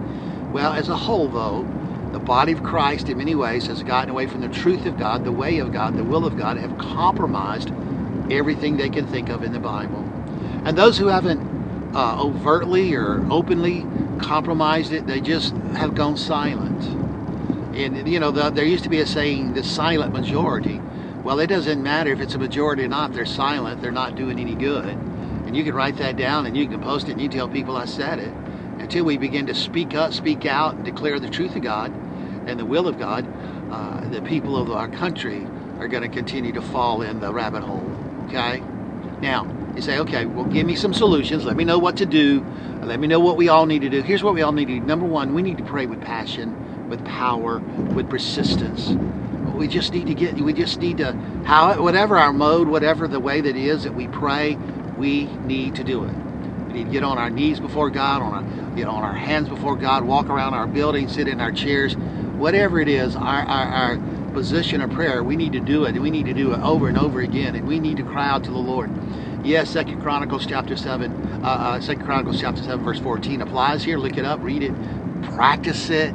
Well, 0.52 0.74
as 0.74 0.90
a 0.90 0.96
whole, 0.96 1.28
though, 1.28 1.68
the 2.14 2.20
body 2.20 2.52
of 2.52 2.64
Christ, 2.64 3.10
in 3.10 3.18
many 3.18 3.36
ways, 3.36 3.68
has 3.68 3.84
gotten 3.84 4.10
away 4.10 4.28
from 4.28 4.42
the 4.42 4.50
truth 4.50 4.86
of 4.86 4.98
God, 4.98 5.26
the 5.26 5.32
way 5.32 5.60
of 5.60 5.72
God, 5.74 5.98
the 5.98 6.04
will 6.04 6.26
of 6.26 6.38
God, 6.38 6.58
have 6.58 6.78
compromised 6.78 7.72
everything 8.32 8.78
they 8.78 8.90
can 8.90 9.08
think 9.08 9.30
of 9.30 9.44
in 9.44 9.52
the 9.52 9.60
Bible. 9.60 10.04
And 10.66 10.78
those 10.78 10.98
who 10.98 11.08
haven't 11.08 11.96
uh, 11.96 12.22
overtly 12.22 12.94
or 12.94 13.26
openly 13.30 13.86
compromised 14.20 14.94
it, 14.94 15.06
they 15.06 15.20
just 15.20 15.54
have 15.76 15.96
gone 15.96 16.18
silent 16.18 16.97
and 17.86 18.08
you 18.08 18.20
know, 18.20 18.32
the, 18.32 18.50
there 18.50 18.66
used 18.66 18.84
to 18.84 18.90
be 18.90 19.00
a 19.00 19.06
saying, 19.06 19.54
the 19.54 19.64
silent 19.64 20.14
majority. 20.14 20.82
Well, 21.24 21.40
it 21.40 21.48
doesn't 21.48 21.82
matter 21.82 22.12
if 22.12 22.20
it's 22.20 22.36
a 22.36 22.40
majority 22.40 22.84
or 22.84 22.88
not. 22.88 23.14
They're 23.14 23.26
silent. 23.26 23.82
They're 23.82 23.92
not 23.92 24.16
doing 24.16 24.40
any 24.40 24.56
good. 24.56 24.86
And 24.86 25.56
you 25.56 25.64
can 25.64 25.74
write 25.74 25.98
that 25.98 26.18
down 26.18 26.46
and 26.46 26.56
you 26.56 26.68
can 26.68 26.82
post 26.82 27.08
it 27.10 27.14
and 27.14 27.22
you 27.22 27.30
tell 27.30 27.48
people 27.48 27.76
I 27.76 27.86
said 27.86 28.20
it. 28.20 28.34
Until 28.80 29.06
we 29.06 29.18
begin 29.18 29.48
to 29.48 29.56
speak 29.56 29.96
up, 29.96 30.14
speak 30.14 30.46
out, 30.46 30.76
and 30.76 30.86
declare 30.86 31.20
the 31.20 31.30
truth 31.30 31.56
of 31.56 31.64
God 31.64 31.92
and 32.48 32.60
the 32.60 32.66
will 32.66 32.88
of 32.88 32.98
God, 32.98 33.28
uh, 33.72 34.08
the 34.10 34.22
people 34.22 34.56
of 34.56 34.72
our 34.72 34.88
country 34.88 35.46
are 35.80 35.88
going 35.88 36.04
to 36.04 36.10
continue 36.10 36.54
to 36.54 36.62
fall 36.62 37.02
in 37.02 37.20
the 37.20 37.34
rabbit 37.34 37.64
hole. 37.64 37.92
Okay? 38.28 38.62
Now, 39.22 39.46
you 39.76 39.82
say, 39.82 40.00
okay, 40.00 40.26
well, 40.26 40.46
give 40.46 40.66
me 40.66 40.76
some 40.76 40.94
solutions. 40.94 41.46
Let 41.46 41.56
me 41.56 41.64
know 41.64 41.80
what 41.80 41.98
to 41.98 42.06
do. 42.06 42.46
Let 42.84 43.00
me 43.00 43.08
know 43.08 43.20
what 43.20 43.38
we 43.38 43.50
all 43.50 43.66
need 43.66 43.82
to 43.82 43.90
do. 43.90 44.02
Here's 44.02 44.24
what 44.24 44.34
we 44.34 44.42
all 44.42 44.52
need 44.52 44.68
to 44.68 44.80
do. 44.80 44.80
Number 44.80 45.06
one, 45.06 45.34
we 45.34 45.42
need 45.42 45.58
to 45.58 45.64
pray 45.64 45.86
with 45.86 46.02
passion, 46.02 46.56
with 46.90 47.04
power, 47.06 47.60
with 47.60 48.10
persistence. 48.10 48.96
We 49.54 49.68
just 49.68 49.92
need 49.94 50.08
to 50.08 50.14
get, 50.14 50.36
we 50.36 50.54
just 50.54 50.80
need 50.80 50.98
to, 50.98 51.14
how, 51.46 51.82
whatever 51.82 52.18
our 52.18 52.34
mode, 52.34 52.68
whatever 52.68 53.08
the 53.08 53.20
way 53.20 53.42
that 53.42 53.56
is 53.56 53.84
that 53.84 53.96
we 53.96 54.08
pray, 54.08 54.56
we 54.98 55.26
need 55.26 55.76
to 55.76 55.84
do 55.84 56.04
it. 56.04 56.14
We 56.68 56.74
need 56.74 56.86
to 56.86 56.92
get 56.92 57.04
on 57.04 57.18
our 57.18 57.30
knees 57.30 57.60
before 57.60 57.90
God, 57.90 58.22
on 58.22 58.34
our, 58.34 58.76
know, 58.86 58.92
on 58.92 59.04
our 59.04 59.14
hands 59.14 59.50
before 59.50 59.76
God, 59.76 60.04
walk 60.04 60.30
around 60.30 60.54
our 60.54 60.68
building, 60.68 61.08
sit 61.08 61.28
in 61.28 61.42
our 61.42 61.52
chairs, 61.52 61.96
whatever 61.96 62.80
it 62.80 62.88
is, 62.88 63.16
our, 63.16 63.24
our, 63.24 63.66
our 63.68 63.98
position 64.34 64.82
of 64.82 64.92
prayer, 64.92 65.24
we 65.24 65.36
need 65.36 65.54
to 65.54 65.60
do 65.60 65.86
it. 65.86 65.98
We 66.00 66.12
need 66.12 66.28
to 66.28 66.34
do 66.34 66.54
it 66.54 66.60
over 66.60 66.88
and 66.88 66.98
over 66.98 67.22
again, 67.22 67.56
and 67.56 67.68
we 67.68 67.80
need 67.80 67.98
to 67.98 68.04
cry 68.04 68.28
out 68.30 68.44
to 68.44 68.52
the 68.52 68.58
Lord. 68.58 68.92
Yes, 69.44 69.72
Second 69.72 70.02
Chronicles 70.02 70.46
chapter 70.46 70.76
seven, 70.76 71.12
uh, 71.44 71.48
uh, 71.48 71.80
Second 71.82 72.06
Chronicles 72.06 72.40
chapter 72.40 72.62
seven, 72.62 72.86
verse 72.86 73.00
fourteen 73.00 73.42
applies 73.42 73.84
here. 73.84 73.98
Look 73.98 74.18
it 74.18 74.26
up, 74.26 74.40
read 74.44 74.62
it, 74.62 74.74
practice 75.34 75.90
it, 75.90 76.14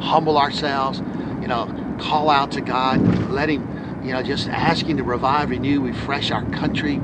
humble 0.00 0.38
ourselves. 0.38 1.00
You 1.40 1.48
know, 1.48 1.96
call 2.00 2.30
out 2.30 2.52
to 2.52 2.60
God, 2.60 3.00
let 3.30 3.48
Him, 3.48 4.02
you 4.04 4.12
know, 4.12 4.22
just 4.22 4.48
ask 4.48 4.86
Him 4.86 4.96
to 4.96 5.02
revive, 5.02 5.50
renew, 5.50 5.80
refresh 5.80 6.30
our 6.30 6.44
country. 6.50 6.98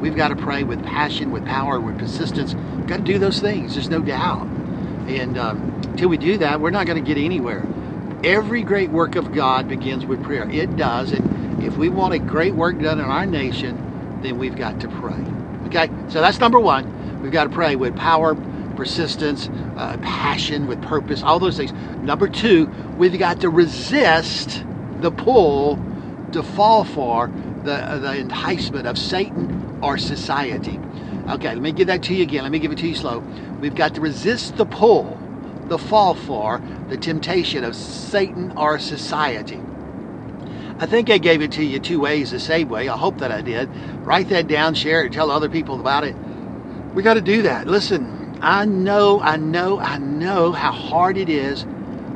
We've 0.00 0.16
got 0.16 0.28
to 0.28 0.36
pray 0.36 0.64
with 0.64 0.82
passion, 0.84 1.30
with 1.30 1.44
power, 1.44 1.78
with 1.78 1.98
persistence. 1.98 2.54
We've 2.54 2.86
got 2.86 2.98
to 2.98 3.02
do 3.02 3.18
those 3.18 3.40
things. 3.40 3.74
There's 3.74 3.90
no 3.90 4.00
doubt. 4.00 4.46
And 5.06 5.36
um, 5.36 5.80
until 5.84 6.08
we 6.08 6.16
do 6.16 6.38
that, 6.38 6.60
we're 6.60 6.70
not 6.70 6.86
going 6.86 7.02
to 7.02 7.06
get 7.06 7.22
anywhere. 7.22 7.66
Every 8.24 8.62
great 8.62 8.90
work 8.90 9.16
of 9.16 9.32
God 9.32 9.68
begins 9.68 10.06
with 10.06 10.22
prayer. 10.22 10.48
It 10.50 10.76
does. 10.76 11.12
And 11.12 11.62
if 11.62 11.76
we 11.76 11.88
want 11.88 12.14
a 12.14 12.18
great 12.18 12.54
work 12.54 12.78
done 12.80 12.98
in 12.98 13.04
our 13.04 13.26
nation, 13.26 14.20
then 14.22 14.38
we've 14.38 14.56
got 14.56 14.80
to 14.80 14.88
pray. 14.88 15.24
Okay? 15.66 15.90
So 16.08 16.20
that's 16.20 16.38
number 16.38 16.60
one. 16.60 17.22
We've 17.22 17.32
got 17.32 17.44
to 17.44 17.50
pray 17.50 17.76
with 17.76 17.96
power, 17.96 18.34
persistence, 18.80 19.50
uh, 19.76 19.98
passion, 19.98 20.66
with 20.66 20.80
purpose, 20.80 21.22
all 21.22 21.38
those 21.38 21.54
things. 21.54 21.70
Number 22.02 22.26
two, 22.26 22.64
we've 22.96 23.18
got 23.18 23.42
to 23.42 23.50
resist 23.50 24.64
the 25.02 25.10
pull 25.10 25.78
to 26.32 26.42
fall 26.42 26.84
for 26.84 27.30
the, 27.62 27.74
uh, 27.74 27.98
the 27.98 28.16
enticement 28.16 28.86
of 28.86 28.96
Satan 28.96 29.78
or 29.82 29.98
society. 29.98 30.80
Okay, 31.28 31.48
let 31.48 31.60
me 31.60 31.72
give 31.72 31.88
that 31.88 32.02
to 32.04 32.14
you 32.14 32.22
again. 32.22 32.42
Let 32.42 32.52
me 32.52 32.58
give 32.58 32.72
it 32.72 32.78
to 32.78 32.88
you 32.88 32.94
slow. 32.94 33.18
We've 33.60 33.74
got 33.74 33.96
to 33.96 34.00
resist 34.00 34.56
the 34.56 34.64
pull, 34.64 35.20
the 35.66 35.76
fall 35.76 36.14
for, 36.14 36.62
the 36.88 36.96
temptation 36.96 37.64
of 37.64 37.76
Satan 37.76 38.54
or 38.56 38.78
society. 38.78 39.60
I 40.78 40.86
think 40.86 41.10
I 41.10 41.18
gave 41.18 41.42
it 41.42 41.52
to 41.52 41.62
you 41.62 41.80
two 41.80 42.00
ways 42.00 42.30
the 42.30 42.40
same 42.40 42.70
way. 42.70 42.88
I 42.88 42.96
hope 42.96 43.18
that 43.18 43.30
I 43.30 43.42
did. 43.42 43.68
Write 44.06 44.30
that 44.30 44.48
down, 44.48 44.72
share 44.72 45.04
it, 45.04 45.12
tell 45.12 45.30
other 45.30 45.50
people 45.50 45.78
about 45.78 46.04
it. 46.04 46.16
We 46.94 47.02
got 47.02 47.14
to 47.14 47.20
do 47.20 47.42
that. 47.42 47.66
Listen, 47.66 48.19
I 48.40 48.64
know, 48.64 49.20
I 49.20 49.36
know, 49.36 49.78
I 49.78 49.98
know 49.98 50.52
how 50.52 50.72
hard 50.72 51.16
it 51.18 51.28
is 51.28 51.66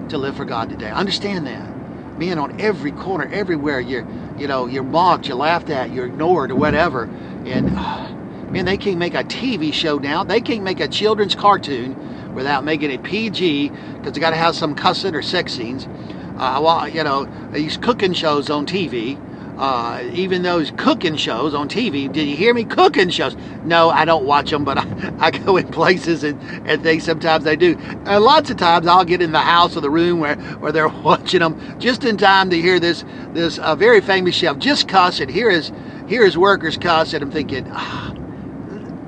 to 0.08 0.18
live 0.18 0.36
for 0.36 0.44
God 0.44 0.70
today. 0.70 0.90
Understand 0.90 1.46
that. 1.46 2.18
Being 2.18 2.38
on 2.38 2.60
every 2.60 2.92
corner, 2.92 3.28
everywhere, 3.32 3.80
you're, 3.80 4.06
you 4.38 4.46
know, 4.46 4.66
you're 4.66 4.84
mocked, 4.84 5.28
you're 5.28 5.36
laughed 5.36 5.70
at, 5.70 5.92
you're 5.92 6.06
ignored, 6.06 6.50
or 6.50 6.56
whatever. 6.56 7.04
And 7.44 7.70
uh, 7.76 8.12
man, 8.50 8.64
they 8.64 8.78
can't 8.78 8.98
make 8.98 9.14
a 9.14 9.24
TV 9.24 9.72
show 9.72 9.98
now. 9.98 10.24
They 10.24 10.40
can't 10.40 10.62
make 10.62 10.80
a 10.80 10.88
children's 10.88 11.34
cartoon 11.34 12.34
without 12.34 12.64
making 12.64 12.90
it 12.90 13.02
PG 13.02 13.68
because 13.68 14.12
they 14.12 14.20
got 14.20 14.30
to 14.30 14.36
have 14.36 14.54
some 14.56 14.74
cussing 14.74 15.14
or 15.14 15.22
sex 15.22 15.52
scenes 15.52 15.88
uh, 16.36 16.60
well, 16.62 16.88
you 16.88 17.04
know, 17.04 17.26
these 17.52 17.76
cooking 17.76 18.12
shows 18.12 18.50
on 18.50 18.66
TV. 18.66 19.18
Uh, 19.56 20.02
even 20.12 20.42
those 20.42 20.72
cooking 20.72 21.16
shows 21.16 21.54
on 21.54 21.68
TV. 21.68 22.10
Did 22.10 22.26
you 22.26 22.36
hear 22.36 22.52
me? 22.52 22.64
Cooking 22.64 23.08
shows. 23.08 23.36
No, 23.64 23.90
I 23.90 24.04
don't 24.04 24.24
watch 24.24 24.50
them, 24.50 24.64
but 24.64 24.78
I, 24.78 25.14
I 25.18 25.30
go 25.30 25.56
in 25.56 25.70
places 25.70 26.24
and, 26.24 26.40
and 26.68 26.82
things 26.82 27.04
sometimes 27.04 27.46
I 27.46 27.54
do. 27.54 27.76
And 28.06 28.24
lots 28.24 28.50
of 28.50 28.56
times 28.56 28.86
I'll 28.86 29.04
get 29.04 29.22
in 29.22 29.32
the 29.32 29.40
house 29.40 29.76
or 29.76 29.80
the 29.80 29.90
room 29.90 30.18
where, 30.18 30.36
where 30.36 30.72
they're 30.72 30.88
watching 31.04 31.40
them 31.40 31.60
just 31.78 32.04
in 32.04 32.16
time 32.16 32.50
to 32.50 32.60
hear 32.60 32.80
this 32.80 33.04
this 33.32 33.58
uh, 33.58 33.74
very 33.76 34.00
famous 34.00 34.34
chef 34.34 34.58
just 34.58 34.88
cuss 34.88 35.20
and 35.20 35.30
hear 35.30 35.50
his, 35.50 35.72
hear 36.08 36.24
his 36.24 36.36
workers 36.36 36.76
cuss. 36.76 37.12
And 37.14 37.22
I'm 37.22 37.30
thinking, 37.30 37.68
ah, 37.70 38.14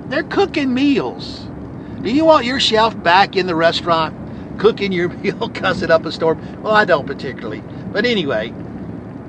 they're 0.06 0.22
cooking 0.24 0.72
meals. 0.72 1.48
Do 2.02 2.12
you 2.12 2.24
want 2.24 2.44
your 2.44 2.60
chef 2.60 3.00
back 3.02 3.36
in 3.36 3.46
the 3.46 3.56
restaurant? 3.56 4.26
cooking 4.58 4.92
your 4.92 5.08
meal, 5.22 5.48
cussing 5.50 5.90
up 5.90 6.06
a 6.06 6.12
storm. 6.12 6.62
Well, 6.62 6.74
I 6.74 6.84
don't 6.84 7.06
particularly. 7.06 7.62
But 7.92 8.04
anyway, 8.06 8.52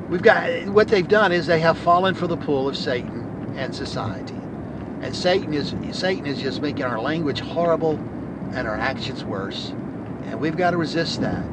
we've 0.09 0.21
got 0.21 0.65
what 0.67 0.87
they've 0.87 1.07
done 1.07 1.31
is 1.31 1.47
they 1.47 1.59
have 1.59 1.77
fallen 1.77 2.15
for 2.15 2.27
the 2.27 2.37
pull 2.37 2.67
of 2.67 2.77
Satan 2.77 3.53
and 3.57 3.75
society. 3.75 4.35
And 5.01 5.15
Satan 5.15 5.53
is 5.53 5.75
Satan 5.97 6.25
is 6.25 6.41
just 6.41 6.61
making 6.61 6.85
our 6.85 6.99
language 6.99 7.39
horrible 7.39 7.95
and 8.53 8.67
our 8.67 8.75
actions 8.75 9.23
worse. 9.23 9.69
And 10.25 10.39
we've 10.39 10.57
got 10.57 10.71
to 10.71 10.77
resist 10.77 11.21
that. 11.21 11.43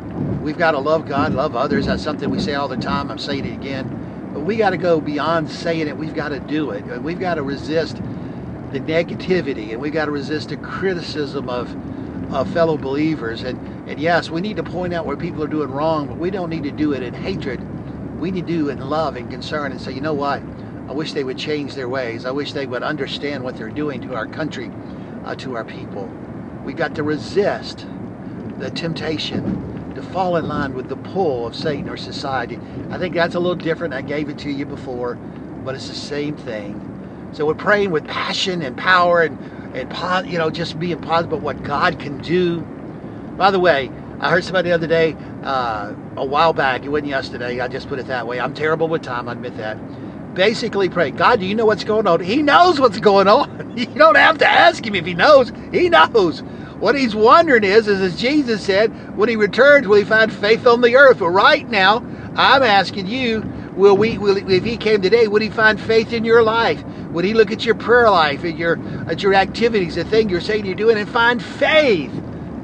We've 0.41 0.59
got 0.59 0.73
to 0.73 0.79
love 0.79 1.07
God, 1.07 1.35
love 1.35 1.57
others. 1.57 1.87
That's 1.87 2.03
something 2.03 2.31
we 2.31 2.41
say 2.41 2.55
all 2.55 2.69
the 2.69 2.77
time. 2.77 3.11
I'm 3.11 3.19
saying 3.19 3.45
it 3.47 3.53
again. 3.53 4.31
But 4.33 4.41
we 4.41 4.57
got 4.57 4.71
to 4.71 4.77
go 4.77 5.01
beyond 5.01 5.51
saying 5.51 5.89
it. 5.89 5.97
We've 5.97 6.15
got 6.15 6.31
to 6.31 6.41
do 6.41 6.71
it. 6.71 6.83
We've 7.03 7.21
got 7.21 7.35
to 7.35 7.43
resist 7.43 7.97
the 8.73 8.81
negativity 8.81 9.71
and 9.71 9.81
we've 9.81 9.93
got 9.93 10.07
to 10.07 10.11
resist 10.11 10.49
the 10.49 10.57
criticism 10.57 11.49
of 11.49 11.75
uh, 12.35 12.45
fellow 12.45 12.77
believers. 12.77 13.43
And, 13.43 13.59
and 13.89 14.01
yes, 14.01 14.31
we 14.31 14.41
need 14.41 14.57
to 14.57 14.65
point 14.65 14.93
out 14.93 15.07
where 15.07 15.17
people 15.17 15.43
are 15.45 15.49
doing 15.49 15.71
wrong, 15.71 16.09
but 16.09 16.19
we 16.19 16.31
don't 16.31 16.51
need 16.51 16.65
to 16.65 16.73
do 16.73 16.93
it 16.93 17.03
in 17.03 17.15
hatred. 17.15 17.61
We 18.25 18.31
need 18.31 18.47
to 18.47 18.53
do 18.55 18.71
in 18.71 18.79
love 18.79 19.17
and 19.17 19.31
concern 19.31 19.71
and 19.71 19.79
say, 19.79 19.93
you 19.93 20.01
know 20.01 20.15
what? 20.15 20.41
I 20.89 20.93
wish 20.93 21.13
they 21.13 21.25
would 21.25 21.37
change 21.37 21.75
their 21.75 21.91
ways. 21.91 22.25
I 22.25 22.31
wish 22.31 22.55
they 22.55 22.65
would 22.65 22.83
understand 22.83 23.45
what 23.45 23.55
they're 23.55 23.69
doing 23.69 24.01
to 24.01 24.15
our 24.15 24.27
country, 24.27 24.71
uh, 25.27 25.35
to 25.35 25.57
our 25.57 25.65
people. 25.67 26.11
We've 26.65 26.75
got 26.75 26.95
to 26.95 27.03
resist 27.03 27.87
the 28.57 28.71
temptation 28.71 29.93
to 29.95 30.03
fall 30.03 30.37
in 30.37 30.49
line 30.49 30.73
with 30.73 30.89
the 30.89 30.97
pull 30.97 31.47
of 31.47 31.55
Satan 31.55 31.87
or 31.91 31.99
society. 31.99 32.59
I 32.89 32.97
think 32.97 33.15
that's 33.15 33.35
a 33.35 33.39
little 33.39 33.57
different. 33.57 33.93
I 33.93 34.01
gave 34.01 34.31
it 34.31 34.39
to 34.39 34.51
you 34.51 34.65
before, 34.65 35.17
but 35.63 35.75
it's 35.75 35.89
the 35.89 35.95
same 35.95 36.35
thing. 36.35 37.29
So 37.33 37.45
we're 37.45 37.55
praying 37.55 37.91
with 37.91 38.07
passion 38.07 38.63
and 38.63 38.75
power 38.75 39.21
and 39.21 39.39
and 39.77 40.33
you 40.33 40.39
know 40.39 40.49
just 40.49 40.79
being 40.79 40.99
positive 40.99 41.35
about 41.35 41.43
what 41.43 41.63
God 41.63 42.01
can 42.01 42.17
do. 42.23 42.63
By 43.37 43.51
the 43.51 43.61
way, 43.61 43.91
I 44.19 44.31
heard 44.31 44.45
somebody 44.45 44.71
the 44.71 44.75
other 44.75 44.87
day, 44.87 45.15
uh, 45.45 45.95
a 46.17 46.25
while 46.25 46.53
back. 46.53 46.85
It 46.85 46.89
wasn't 46.89 47.09
yesterday. 47.09 47.61
I 47.61 47.69
just 47.69 47.89
put 47.89 47.99
it 47.99 48.07
that 48.07 48.27
way. 48.27 48.41
I'm 48.41 48.55
terrible 48.55 48.89
with 48.89 49.03
time. 49.03 49.29
I 49.29 49.33
admit 49.33 49.57
that. 49.59 49.79
Basically, 50.35 50.89
pray, 50.89 51.13
God, 51.13 51.39
do 51.41 51.47
you 51.47 51.55
know 51.55 51.67
what's 51.67 51.85
going 51.85 52.09
on? 52.09 52.21
He 52.21 52.43
knows 52.43 52.81
what's 52.81 52.99
going 52.99 53.29
on. 53.29 53.63
You 53.75 53.87
don't 53.87 54.17
have 54.17 54.39
to 54.39 54.47
ask 54.49 54.87
him 54.87 54.95
if 54.95 55.05
he 55.05 55.15
knows. 55.15 55.51
He 55.73 55.89
knows. 55.89 56.43
What 56.79 56.95
he's 56.95 57.15
wondering 57.15 57.65
is, 57.65 57.89
is 57.89 58.01
as 58.01 58.21
Jesus 58.21 58.65
said, 58.65 59.17
when 59.17 59.29
he 59.29 59.35
returns, 59.35 59.89
will 59.89 59.97
he 59.97 60.05
find 60.05 60.33
faith 60.33 60.65
on 60.65 60.81
the 60.81 60.95
earth? 60.95 61.19
But 61.19 61.31
right 61.31 61.69
now, 61.69 61.97
I'm 62.37 62.63
asking 62.63 63.09
you, 63.09 63.41
will 63.75 63.97
we, 63.97 64.17
will, 64.17 64.37
if 64.49 64.63
he 64.63 64.77
came 64.77 65.03
today, 65.03 65.27
would 65.27 65.43
he 65.43 65.51
find 65.51 65.81
faith 65.81 66.13
in 66.13 66.25
your 66.25 66.45
life? 66.45 66.85
Would 66.85 67.25
he 67.25 67.35
look 67.35 67.51
at 67.51 67.65
your 67.65 67.75
prayer 67.75 68.11
life, 68.11 68.45
at 68.45 68.57
your 68.57 68.79
at 69.09 69.23
your 69.23 69.35
activities, 69.35 69.97
the 69.97 70.05
thing 70.05 70.29
you're 70.29 70.41
saying 70.41 70.67
you're 70.67 70.75
doing, 70.75 70.99
and 70.99 71.09
find 71.09 71.43
faith? 71.43 72.13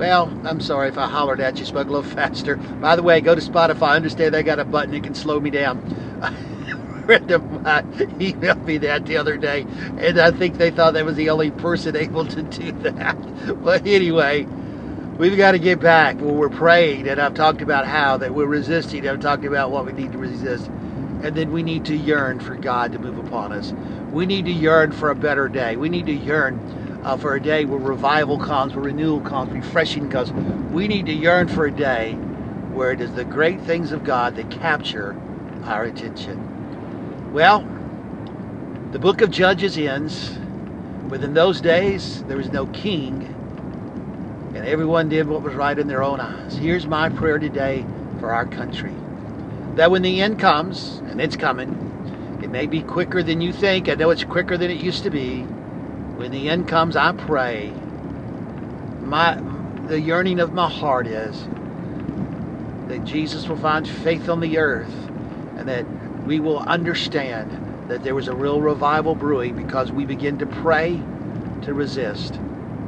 Well, 0.01 0.33
I'm 0.47 0.63
sorry 0.63 0.89
if 0.89 0.97
I 0.97 1.07
hollered 1.07 1.41
at 1.41 1.59
you, 1.59 1.67
spoke 1.67 1.87
a 1.89 1.93
little 1.93 2.11
faster. 2.11 2.57
By 2.57 2.97
the 2.97 3.03
way, 3.03 3.21
go 3.21 3.35
to 3.35 3.41
Spotify. 3.43 3.89
I 3.89 3.97
understand 3.97 4.33
they 4.33 4.43
got 4.43 4.59
a 4.59 4.65
button 4.65 4.93
that 4.93 5.03
can 5.05 5.15
slow 5.15 5.39
me 5.39 5.51
down. 5.51 5.77
a 6.23 7.05
friend 7.05 7.31
uh, 7.31 7.83
emailed 8.19 8.65
me 8.65 8.79
that 8.79 9.05
the 9.05 9.19
other 9.19 9.37
day, 9.37 9.67
and 9.99 10.19
I 10.19 10.31
think 10.31 10.57
they 10.57 10.71
thought 10.71 10.95
that 10.95 11.05
was 11.05 11.17
the 11.17 11.29
only 11.29 11.51
person 11.51 11.97
able 11.97 12.25
to 12.25 12.43
do 12.43 12.73
that. 12.81 13.15
But 13.63 13.87
anyway, 13.87 14.45
we've 15.19 15.37
got 15.37 15.53
to 15.53 15.59
get 15.59 15.81
back 15.81 16.17
when 16.17 16.39
we're 16.39 16.49
praying, 16.49 17.07
and 17.07 17.21
I've 17.21 17.35
talked 17.35 17.61
about 17.61 17.87
how 17.87 18.17
that 18.17 18.35
we're 18.35 18.47
resisting. 18.47 19.07
I've 19.07 19.21
talked 19.21 19.45
about 19.45 19.71
what 19.71 19.85
we 19.85 19.93
need 19.93 20.13
to 20.13 20.19
resist, 20.19 20.69
and 21.23 21.37
then 21.37 21.53
we 21.53 21.63
need 21.63 21.85
to 21.85 21.95
yearn 21.95 22.41
for 22.41 22.57
God 22.57 22.93
to 22.93 22.99
move 22.99 23.19
upon 23.19 23.53
us. 23.53 23.75
We 24.13 24.25
need 24.25 24.47
to 24.47 24.51
yearn 24.53 24.93
for 24.93 25.11
a 25.11 25.15
better 25.15 25.47
day. 25.47 25.77
We 25.77 25.91
need 25.91 26.07
to 26.07 26.15
yearn 26.15 26.59
uh, 27.03 27.17
for 27.17 27.35
a 27.35 27.41
day 27.41 27.65
where 27.65 27.79
revival 27.79 28.39
comes, 28.39 28.75
where 28.75 28.85
renewal 28.85 29.21
comes, 29.21 29.53
refreshing 29.53 30.11
comes. 30.11 30.33
We 30.73 30.89
need 30.89 31.07
to 31.07 31.13
yearn 31.13 31.49
for 31.49 31.67
a 31.67 31.73
day 31.73 32.15
where 32.73 32.93
it 32.93 33.01
is 33.01 33.13
the 33.15 33.25
great 33.25 33.61
things 33.63 33.93
of 33.93 34.05
God 34.05 34.37
that 34.37 34.51
capture 34.51 35.17
our 35.65 35.85
attention. 35.85 37.33
Well, 37.33 37.67
the 38.93 38.99
book 38.99 39.21
of 39.21 39.31
Judges 39.31 39.79
ends 39.79 40.39
with 41.09 41.25
in 41.25 41.35
those 41.35 41.61
days 41.61 42.23
there 42.25 42.37
was 42.37 42.51
no 42.51 42.67
king, 42.67 43.35
and 44.55 44.65
everyone 44.65 45.09
did 45.09 45.29
what 45.29 45.43
was 45.43 45.55
right 45.55 45.79
in 45.79 45.87
their 45.89 46.03
own 46.03 46.21
eyes. 46.21 46.57
Here's 46.57 46.87
my 46.87 47.09
prayer 47.09 47.39
today 47.39 47.85
for 48.19 48.33
our 48.33 48.47
country 48.47 48.95
that 49.77 49.91
when 49.91 50.03
the 50.03 50.21
end 50.21 50.39
comes, 50.39 50.99
and 51.07 51.21
it's 51.21 51.37
coming, 51.37 52.39
it 52.43 52.51
may 52.51 52.67
be 52.67 52.83
quicker 52.83 53.23
than 53.23 53.41
you 53.41 53.53
think. 53.53 53.89
I 53.89 53.95
know 53.95 54.11
it's 54.11 54.25
quicker 54.25 54.57
than 54.57 54.71
it 54.71 54.81
used 54.81 55.05
to 55.05 55.11
be. 55.11 55.47
When 56.21 56.33
the 56.33 56.51
end 56.51 56.69
comes, 56.69 56.97
I 56.97 57.13
pray. 57.13 57.73
My 59.01 59.41
the 59.87 59.99
yearning 59.99 60.39
of 60.39 60.53
my 60.53 60.69
heart 60.69 61.07
is 61.07 61.49
that 62.89 63.07
Jesus 63.07 63.49
will 63.49 63.57
find 63.57 63.89
faith 63.89 64.29
on 64.29 64.41
the 64.41 64.59
earth 64.59 64.93
and 65.57 65.67
that 65.67 65.87
we 66.27 66.39
will 66.39 66.59
understand 66.59 67.89
that 67.89 68.03
there 68.03 68.15
was 68.15 68.29
a 68.29 68.35
real 68.35 68.61
revival 68.61 69.15
brewing 69.15 69.57
because 69.57 69.93
we 69.93 70.05
begin 70.05 70.37
to 70.41 70.47
pray, 70.47 71.03
to 71.63 71.73
resist, 71.73 72.35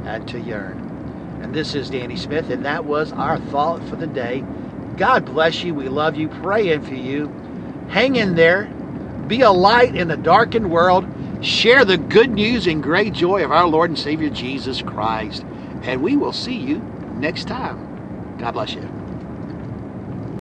and 0.05 0.27
to 0.27 0.39
yearn. 0.39 1.39
And 1.41 1.55
this 1.55 1.73
is 1.73 1.89
Danny 1.89 2.17
Smith, 2.17 2.51
and 2.51 2.63
that 2.65 2.85
was 2.85 3.11
our 3.13 3.39
thought 3.39 3.83
for 3.89 3.95
the 3.95 4.05
day. 4.05 4.43
God 4.95 5.25
bless 5.25 5.63
you. 5.63 5.73
We 5.73 5.89
love 5.89 6.15
you. 6.15 6.29
Praying 6.29 6.83
for 6.83 6.93
you. 6.93 7.33
Hang 7.87 8.15
in 8.15 8.35
there. 8.35 8.65
Be 9.25 9.41
a 9.41 9.49
light 9.49 9.95
in 9.95 10.07
the 10.07 10.17
darkened 10.17 10.69
world. 10.69 11.07
Share 11.43 11.83
the 11.83 11.97
good 11.97 12.31
news 12.31 12.67
and 12.67 12.81
great 12.81 13.11
joy 13.11 13.43
of 13.43 13.51
our 13.51 13.67
Lord 13.67 13.89
and 13.89 13.99
Savior 13.99 14.29
Jesus 14.29 14.81
Christ. 14.81 15.43
And 15.83 16.01
we 16.01 16.15
will 16.15 16.31
see 16.31 16.55
you 16.55 16.77
next 17.17 17.49
time. 17.49 18.37
God 18.37 18.53
bless 18.53 18.73
you. 18.73 19.02